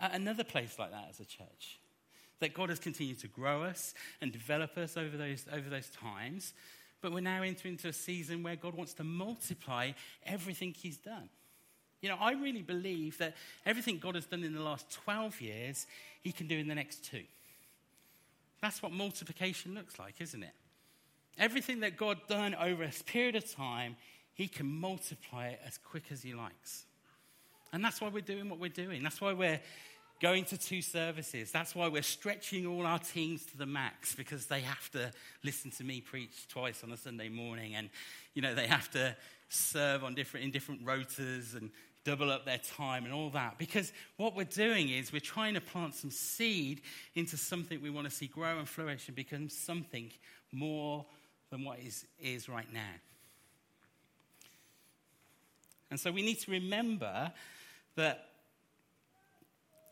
at 0.00 0.14
another 0.14 0.44
place 0.44 0.78
like 0.78 0.90
that 0.90 1.06
as 1.10 1.20
a 1.20 1.24
church 1.24 1.78
that 2.40 2.54
God 2.54 2.68
has 2.68 2.78
continued 2.78 3.20
to 3.20 3.28
grow 3.28 3.62
us 3.62 3.94
and 4.20 4.32
develop 4.32 4.76
us 4.76 4.96
over 4.96 5.16
those, 5.16 5.46
over 5.52 5.68
those 5.68 5.88
times. 5.90 6.52
But 7.00 7.12
we're 7.12 7.20
now 7.20 7.42
entering 7.42 7.74
into 7.74 7.88
a 7.88 7.92
season 7.92 8.42
where 8.42 8.56
God 8.56 8.74
wants 8.74 8.94
to 8.94 9.04
multiply 9.04 9.92
everything 10.24 10.74
He's 10.76 10.96
done. 10.96 11.28
You 12.04 12.10
know, 12.10 12.18
I 12.20 12.32
really 12.32 12.60
believe 12.60 13.16
that 13.16 13.34
everything 13.64 13.98
God 13.98 14.14
has 14.14 14.26
done 14.26 14.44
in 14.44 14.52
the 14.52 14.60
last 14.60 14.90
12 14.90 15.40
years, 15.40 15.86
He 16.22 16.32
can 16.32 16.46
do 16.46 16.58
in 16.58 16.68
the 16.68 16.74
next 16.74 17.02
two. 17.02 17.22
That's 18.60 18.82
what 18.82 18.92
multiplication 18.92 19.72
looks 19.72 19.98
like, 19.98 20.20
isn't 20.20 20.42
it? 20.42 20.52
Everything 21.38 21.80
that 21.80 21.96
God 21.96 22.18
done 22.28 22.54
over 22.56 22.84
a 22.84 22.90
period 23.06 23.36
of 23.36 23.50
time, 23.50 23.96
He 24.34 24.48
can 24.48 24.66
multiply 24.66 25.46
it 25.46 25.60
as 25.66 25.78
quick 25.78 26.04
as 26.12 26.22
He 26.22 26.34
likes. 26.34 26.84
And 27.72 27.82
that's 27.82 28.02
why 28.02 28.08
we're 28.08 28.20
doing 28.20 28.50
what 28.50 28.58
we're 28.58 28.68
doing. 28.68 29.02
That's 29.02 29.22
why 29.22 29.32
we're 29.32 29.60
going 30.20 30.44
to 30.44 30.58
two 30.58 30.82
services. 30.82 31.52
That's 31.52 31.74
why 31.74 31.88
we're 31.88 32.02
stretching 32.02 32.66
all 32.66 32.84
our 32.84 32.98
teams 32.98 33.46
to 33.46 33.56
the 33.56 33.64
max 33.64 34.14
because 34.14 34.44
they 34.44 34.60
have 34.60 34.90
to 34.90 35.10
listen 35.42 35.70
to 35.70 35.84
me 35.84 36.02
preach 36.02 36.48
twice 36.48 36.84
on 36.84 36.92
a 36.92 36.98
Sunday 36.98 37.30
morning 37.30 37.76
and, 37.76 37.88
you 38.34 38.42
know, 38.42 38.54
they 38.54 38.66
have 38.66 38.90
to 38.90 39.16
serve 39.48 40.04
on 40.04 40.14
different, 40.14 40.44
in 40.44 40.50
different 40.50 40.84
rotas 40.84 41.56
and 41.56 41.70
double 42.04 42.30
up 42.30 42.44
their 42.44 42.58
time 42.58 43.04
and 43.04 43.12
all 43.12 43.30
that. 43.30 43.58
Because 43.58 43.92
what 44.16 44.36
we're 44.36 44.44
doing 44.44 44.90
is 44.90 45.12
we're 45.12 45.20
trying 45.20 45.54
to 45.54 45.60
plant 45.60 45.94
some 45.94 46.10
seed 46.10 46.82
into 47.14 47.36
something 47.36 47.80
we 47.82 47.90
want 47.90 48.08
to 48.08 48.14
see 48.14 48.26
grow 48.26 48.58
and 48.58 48.68
flourish 48.68 49.08
and 49.08 49.16
become 49.16 49.48
something 49.48 50.10
more 50.52 51.04
than 51.50 51.64
what 51.64 51.78
is, 51.80 52.04
is 52.20 52.48
right 52.48 52.70
now. 52.72 52.80
And 55.90 55.98
so 55.98 56.10
we 56.10 56.22
need 56.22 56.40
to 56.40 56.50
remember 56.50 57.32
that 57.96 58.28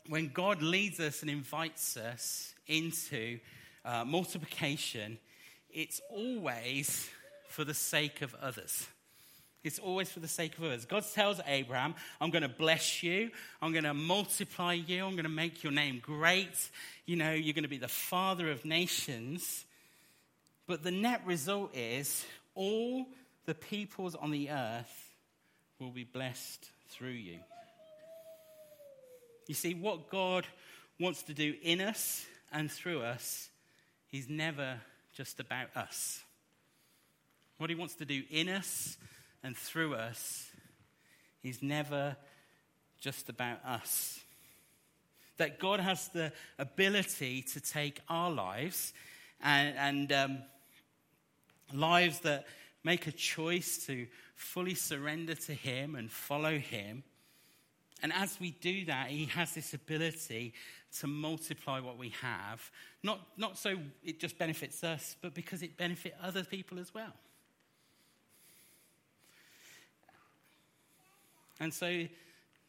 when 0.09 0.29
God 0.29 0.61
leads 0.61 0.99
us 0.99 1.21
and 1.21 1.31
invites 1.31 1.95
us 1.95 2.53
into 2.67 3.39
uh, 3.85 4.03
multiplication, 4.03 5.17
it's 5.69 6.01
always 6.09 7.09
for 7.47 7.63
the 7.63 7.73
sake 7.73 8.21
of 8.21 8.35
others. 8.41 8.87
It's 9.63 9.79
always 9.79 10.11
for 10.11 10.19
the 10.19 10.27
sake 10.27 10.57
of 10.57 10.65
others. 10.65 10.85
God 10.85 11.05
tells 11.13 11.39
Abraham, 11.47 11.95
I'm 12.19 12.31
going 12.31 12.41
to 12.41 12.49
bless 12.49 13.01
you. 13.01 13.31
I'm 13.61 13.71
going 13.71 13.85
to 13.85 13.93
multiply 13.93 14.73
you. 14.73 15.05
I'm 15.05 15.13
going 15.13 15.23
to 15.23 15.29
make 15.29 15.63
your 15.63 15.71
name 15.71 16.01
great. 16.03 16.69
You 17.05 17.15
know, 17.15 17.31
you're 17.31 17.53
going 17.53 17.63
to 17.63 17.69
be 17.69 17.77
the 17.77 17.87
father 17.87 18.51
of 18.51 18.65
nations. 18.65 19.63
But 20.67 20.83
the 20.83 20.91
net 20.91 21.21
result 21.25 21.75
is 21.75 22.25
all 22.55 23.05
the 23.45 23.53
peoples 23.53 24.15
on 24.15 24.31
the 24.31 24.49
earth 24.49 25.11
will 25.79 25.91
be 25.91 26.03
blessed 26.03 26.69
through 26.89 27.09
you. 27.09 27.39
You 29.47 29.55
see, 29.55 29.73
what 29.73 30.09
God 30.09 30.45
wants 30.99 31.23
to 31.23 31.33
do 31.33 31.55
in 31.61 31.81
us 31.81 32.25
and 32.51 32.71
through 32.71 33.01
us 33.01 33.49
is 34.11 34.29
never 34.29 34.79
just 35.13 35.39
about 35.39 35.75
us. 35.75 36.21
What 37.57 37.69
He 37.69 37.75
wants 37.75 37.95
to 37.95 38.05
do 38.05 38.23
in 38.29 38.49
us 38.49 38.97
and 39.43 39.57
through 39.57 39.95
us 39.95 40.49
is 41.43 41.61
never 41.61 42.15
just 42.99 43.29
about 43.29 43.63
us. 43.65 44.19
That 45.37 45.59
God 45.59 45.79
has 45.79 46.07
the 46.09 46.31
ability 46.57 47.41
to 47.53 47.59
take 47.59 47.99
our 48.07 48.31
lives 48.31 48.93
and, 49.41 49.75
and 49.77 50.11
um, 50.11 50.37
lives 51.73 52.19
that 52.21 52.45
make 52.83 53.07
a 53.07 53.11
choice 53.11 53.85
to 53.87 54.07
fully 54.35 54.75
surrender 54.75 55.35
to 55.35 55.53
Him 55.53 55.95
and 55.95 56.11
follow 56.11 56.57
Him. 56.57 57.03
And 58.01 58.13
as 58.13 58.39
we 58.39 58.51
do 58.51 58.85
that, 58.85 59.09
He 59.09 59.25
has 59.25 59.53
this 59.53 59.73
ability 59.73 60.53
to 60.99 61.07
multiply 61.07 61.79
what 61.79 61.97
we 61.97 62.09
have, 62.21 62.71
not, 63.01 63.19
not 63.35 63.57
so 63.57 63.75
it 64.03 64.19
just 64.19 64.37
benefits 64.37 64.83
us, 64.83 65.15
but 65.21 65.33
because 65.33 65.63
it 65.63 65.75
benefits 65.75 66.15
other 66.21 66.43
people 66.43 66.79
as 66.79 66.93
well. 66.93 67.13
And 71.59 71.73
so 71.73 72.05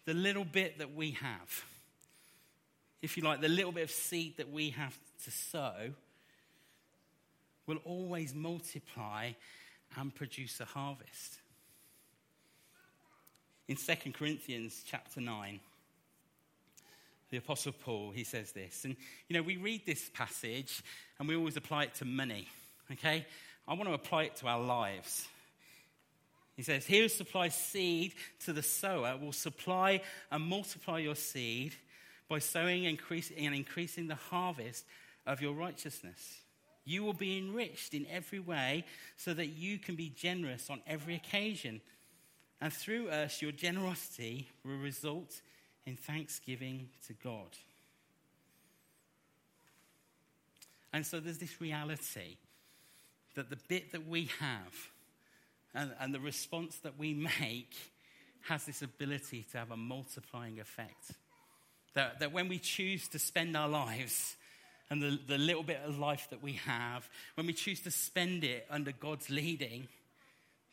the 0.04 0.14
little 0.14 0.44
bit 0.44 0.78
that 0.78 0.94
we 0.94 1.12
have, 1.12 1.64
if 3.02 3.16
you 3.16 3.22
like, 3.22 3.40
the 3.40 3.48
little 3.48 3.72
bit 3.72 3.84
of 3.84 3.90
seed 3.90 4.36
that 4.36 4.50
we 4.50 4.70
have 4.70 4.96
to 5.24 5.30
sow, 5.30 5.90
will 7.66 7.78
always 7.84 8.34
multiply 8.34 9.32
and 9.96 10.14
produce 10.14 10.60
a 10.60 10.64
harvest. 10.64 11.38
In 13.68 13.76
2 13.76 14.12
Corinthians 14.12 14.82
chapter 14.86 15.20
9, 15.20 15.60
the 17.30 17.38
Apostle 17.38 17.72
Paul, 17.72 18.12
he 18.14 18.24
says 18.24 18.52
this. 18.52 18.84
And, 18.84 18.96
you 19.28 19.36
know, 19.36 19.42
we 19.42 19.56
read 19.56 19.86
this 19.86 20.10
passage 20.12 20.82
and 21.18 21.26
we 21.26 21.34
always 21.34 21.56
apply 21.56 21.84
it 21.84 21.94
to 21.96 22.04
money, 22.04 22.46
okay? 22.92 23.26
I 23.66 23.74
want 23.74 23.88
to 23.88 23.94
apply 23.94 24.24
it 24.24 24.36
to 24.36 24.46
our 24.46 24.60
lives. 24.60 25.26
He 26.56 26.62
says, 26.62 26.86
He 26.86 27.00
who 27.00 27.08
supplies 27.08 27.54
seed 27.54 28.14
to 28.44 28.52
the 28.52 28.62
sower 28.62 29.16
will 29.16 29.32
supply 29.32 30.02
and 30.30 30.44
multiply 30.44 30.98
your 30.98 31.16
seed 31.16 31.74
by 32.28 32.38
sowing 32.38 32.86
and 32.86 33.54
increasing 33.54 34.06
the 34.06 34.14
harvest 34.14 34.84
of 35.26 35.42
your 35.42 35.52
righteousness. 35.52 36.40
You 36.84 37.02
will 37.02 37.14
be 37.14 37.38
enriched 37.38 37.94
in 37.94 38.06
every 38.10 38.40
way 38.40 38.84
so 39.16 39.34
that 39.34 39.46
you 39.46 39.78
can 39.78 39.94
be 39.94 40.10
generous 40.10 40.68
on 40.70 40.80
every 40.86 41.14
occasion. 41.14 41.80
And 42.60 42.72
through 42.72 43.08
us, 43.08 43.40
your 43.40 43.52
generosity 43.52 44.48
will 44.64 44.76
result 44.76 45.40
in 45.86 45.96
thanksgiving 45.96 46.88
to 47.06 47.14
God. 47.14 47.56
And 50.92 51.04
so 51.04 51.20
there's 51.20 51.38
this 51.38 51.60
reality 51.60 52.36
that 53.34 53.50
the 53.50 53.58
bit 53.68 53.92
that 53.92 54.06
we 54.06 54.30
have 54.38 54.90
and, 55.74 55.92
and 56.00 56.14
the 56.14 56.20
response 56.20 56.76
that 56.78 56.98
we 56.98 57.14
make 57.14 57.74
has 58.48 58.64
this 58.64 58.82
ability 58.82 59.46
to 59.52 59.58
have 59.58 59.70
a 59.70 59.76
multiplying 59.76 60.60
effect. 60.60 61.12
That, 61.94 62.20
that 62.20 62.32
when 62.32 62.48
we 62.48 62.58
choose 62.58 63.08
to 63.08 63.18
spend 63.18 63.56
our 63.56 63.68
lives 63.68 64.36
and 64.90 65.02
the, 65.02 65.18
the 65.26 65.38
little 65.38 65.62
bit 65.62 65.80
of 65.84 65.98
life 65.98 66.28
that 66.30 66.42
we 66.42 66.52
have, 66.52 67.08
when 67.36 67.46
we 67.46 67.52
choose 67.52 67.80
to 67.82 67.90
spend 67.90 68.44
it 68.44 68.66
under 68.70 68.92
God's 68.92 69.30
leading, 69.30 69.88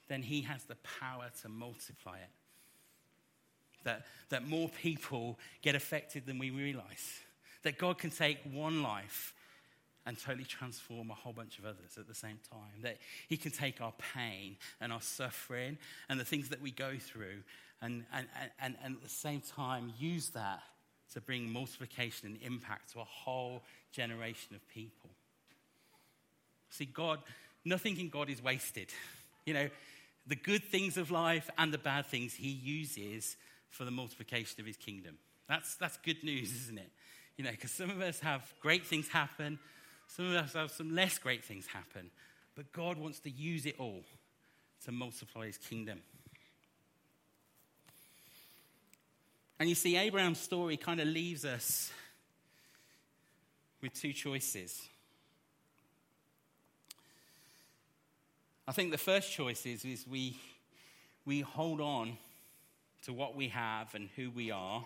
then 0.10 0.22
He 0.24 0.42
has 0.42 0.64
the 0.64 0.78
power 1.00 1.30
to 1.42 1.50
multiply 1.50 2.18
it. 2.18 2.30
That, 3.84 4.06
that 4.30 4.48
more 4.48 4.70
people 4.70 5.40
get 5.62 5.76
affected 5.76 6.26
than 6.26 6.38
we 6.38 6.52
realize. 6.52 7.20
That 7.64 7.78
God 7.78 7.98
can 7.98 8.10
take 8.10 8.40
one 8.52 8.84
life 8.84 9.34
and 10.06 10.20
totally 10.20 10.46
transform 10.46 11.12
a 11.12 11.14
whole 11.14 11.34
bunch 11.34 11.60
of 11.60 11.66
others 11.66 11.98
at 11.98 12.08
the 12.08 12.16
same 12.16 12.40
time. 12.50 12.82
That 12.84 12.98
He 13.28 13.38
can 13.38 13.52
take 13.52 13.82
our 13.82 13.94
pain 14.14 14.58
and 14.80 14.92
our 14.92 15.02
suffering 15.02 15.78
and 16.10 16.20
the 16.20 16.26
things 16.26 16.50
that 16.50 16.62
we 16.62 16.72
go 16.72 16.94
through 17.00 17.44
and, 17.82 18.06
and, 18.14 18.28
and, 18.60 18.76
and 18.84 18.96
at 18.96 19.04
the 19.04 19.10
same 19.10 19.42
time 19.42 19.94
use 20.00 20.30
that 20.30 20.62
to 21.14 21.22
bring 21.22 21.52
multiplication 21.52 22.28
and 22.28 22.38
impact 22.42 22.94
to 22.94 23.00
a 23.00 23.06
whole 23.06 23.64
generation 23.92 24.56
of 24.56 24.68
people. 24.70 25.10
See, 26.70 26.86
God, 26.86 27.20
nothing 27.66 28.00
in 28.00 28.10
God 28.10 28.30
is 28.30 28.44
wasted. 28.44 28.88
You 29.44 29.56
know, 29.56 29.70
the 30.28 30.36
good 30.36 30.64
things 30.66 30.98
of 30.98 31.10
life 31.10 31.50
and 31.58 31.74
the 31.74 31.80
bad 31.80 32.06
things 32.06 32.36
He 32.36 32.50
uses 32.50 33.36
for 33.72 33.86
the 33.86 33.90
multiplication 33.90 34.62
of 34.62 34.68
His 34.68 34.78
kingdom. 34.78 35.18
That's, 35.50 35.74
that's 35.78 35.98
good 35.98 36.24
news, 36.24 36.54
isn't 36.54 36.78
it? 36.78 36.92
You 37.38 37.46
know, 37.46 37.50
because 37.50 37.72
some 37.72 37.90
of 37.90 38.00
us 38.02 38.20
have 38.20 38.44
great 38.62 38.86
things 38.86 39.08
happen, 39.08 39.58
some 40.16 40.26
of 40.26 40.36
us 40.36 40.54
have 40.54 40.72
some 40.72 40.94
less 40.94 41.18
great 41.18 41.42
things 41.42 41.66
happen, 41.68 42.12
but 42.54 42.70
God 42.74 42.98
wants 42.98 43.20
to 43.22 43.30
use 43.30 43.66
it 43.66 43.76
all 43.80 44.04
to 44.84 44.92
multiply 44.92 45.46
His 45.46 45.58
kingdom. 45.58 46.02
And 49.58 49.70
you 49.70 49.76
see, 49.76 49.96
Abraham's 49.96 50.40
story 50.40 50.76
kind 50.76 51.00
of 51.00 51.08
leaves 51.08 51.46
us 51.46 51.94
with 53.82 53.94
two 53.94 54.12
choices. 54.12 54.82
I 58.68 58.74
think 58.74 58.92
the 58.92 58.98
first 58.98 59.32
choice 59.32 59.66
is, 59.66 59.86
is 59.86 60.06
we, 60.06 60.38
we 61.26 61.40
hold 61.40 61.80
on 61.80 62.18
to 63.04 63.14
what 63.14 63.34
we 63.34 63.48
have 63.48 63.96
and 63.96 64.10
who 64.18 64.30
we 64.30 64.52
are, 64.52 64.86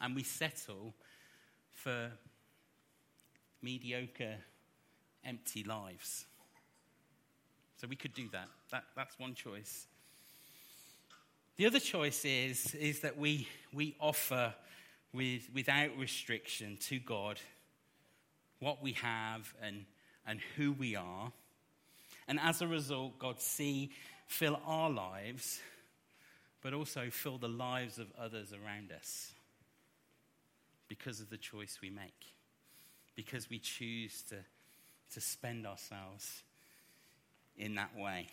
and 0.00 0.16
we 0.16 0.22
settle 0.22 0.94
for 1.70 2.12
mediocre, 3.62 4.36
empty 5.24 5.64
lives. 5.64 6.26
So 7.76 7.86
we 7.86 7.96
could 7.96 8.14
do 8.14 8.28
that. 8.32 8.48
that 8.70 8.84
that's 8.94 9.18
one 9.18 9.34
choice. 9.34 9.86
The 11.56 11.66
other 11.66 11.80
choice 11.80 12.24
is, 12.24 12.74
is 12.74 13.00
that 13.00 13.18
we, 13.18 13.46
we 13.72 13.94
offer 14.00 14.54
with, 15.12 15.42
without 15.54 15.90
restriction 15.98 16.78
to 16.82 16.98
God 16.98 17.38
what 18.60 18.82
we 18.82 18.92
have 18.92 19.52
and, 19.62 19.84
and 20.26 20.40
who 20.56 20.72
we 20.72 20.96
are. 20.96 21.32
And 22.28 22.38
as 22.40 22.62
a 22.62 22.66
result, 22.66 23.18
God 23.18 23.40
see, 23.40 23.90
fill 24.26 24.60
our 24.64 24.88
lives, 24.88 25.60
but 26.62 26.72
also 26.72 27.10
fill 27.10 27.38
the 27.38 27.48
lives 27.48 27.98
of 27.98 28.06
others 28.18 28.52
around 28.52 28.92
us 28.92 29.32
because 30.88 31.20
of 31.20 31.30
the 31.30 31.36
choice 31.36 31.78
we 31.82 31.90
make, 31.90 32.34
because 33.14 33.50
we 33.50 33.58
choose 33.58 34.22
to, 34.30 34.36
to 35.12 35.20
spend 35.20 35.66
ourselves 35.66 36.42
in 37.56 37.74
that 37.74 37.96
way. 37.96 38.26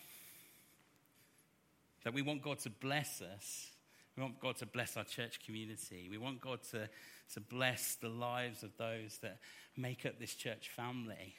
That 2.04 2.14
we 2.14 2.22
want 2.22 2.42
God 2.42 2.60
to 2.60 2.70
bless 2.70 3.22
us. 3.22 3.72
We 4.16 4.24
want 4.24 4.40
God 4.40 4.58
to 4.58 4.66
bless 4.66 4.98
our 4.98 5.04
church 5.04 5.40
community. 5.46 6.08
We 6.10 6.18
want 6.18 6.42
God 6.42 6.60
to, 6.72 6.90
to 7.34 7.40
bless 7.40 7.96
the 7.96 8.10
lives 8.10 8.64
of 8.64 8.72
those 8.78 9.20
that 9.22 9.40
make 9.76 10.06
up 10.06 10.20
this 10.20 10.34
church 10.34 10.70
family 10.70 11.36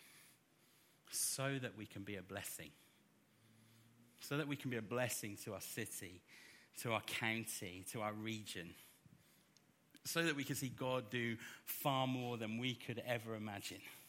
so 1.11 1.59
that 1.61 1.77
we 1.77 1.87
can 1.87 2.03
be 2.03 2.16
a 2.16 2.22
blessing. 2.22 2.70
So 4.20 4.37
that 4.37 4.46
we 4.46 4.57
can 4.57 4.70
be 4.70 4.77
a 4.77 4.83
blessing 4.83 5.38
to 5.44 5.55
our 5.55 5.61
city, 5.61 6.22
to 6.83 6.92
our 6.92 7.01
county, 7.03 7.85
to 7.92 8.03
our 8.03 8.12
region. 8.12 8.70
So 10.08 10.22
that 10.22 10.34
we 10.34 10.44
can 10.44 10.56
see 10.56 10.70
God 10.70 11.10
do 11.10 11.36
far 11.64 12.06
more 12.06 12.36
than 12.36 12.58
we 12.58 12.74
could 12.74 13.02
ever 13.06 13.34
imagine. 13.34 13.78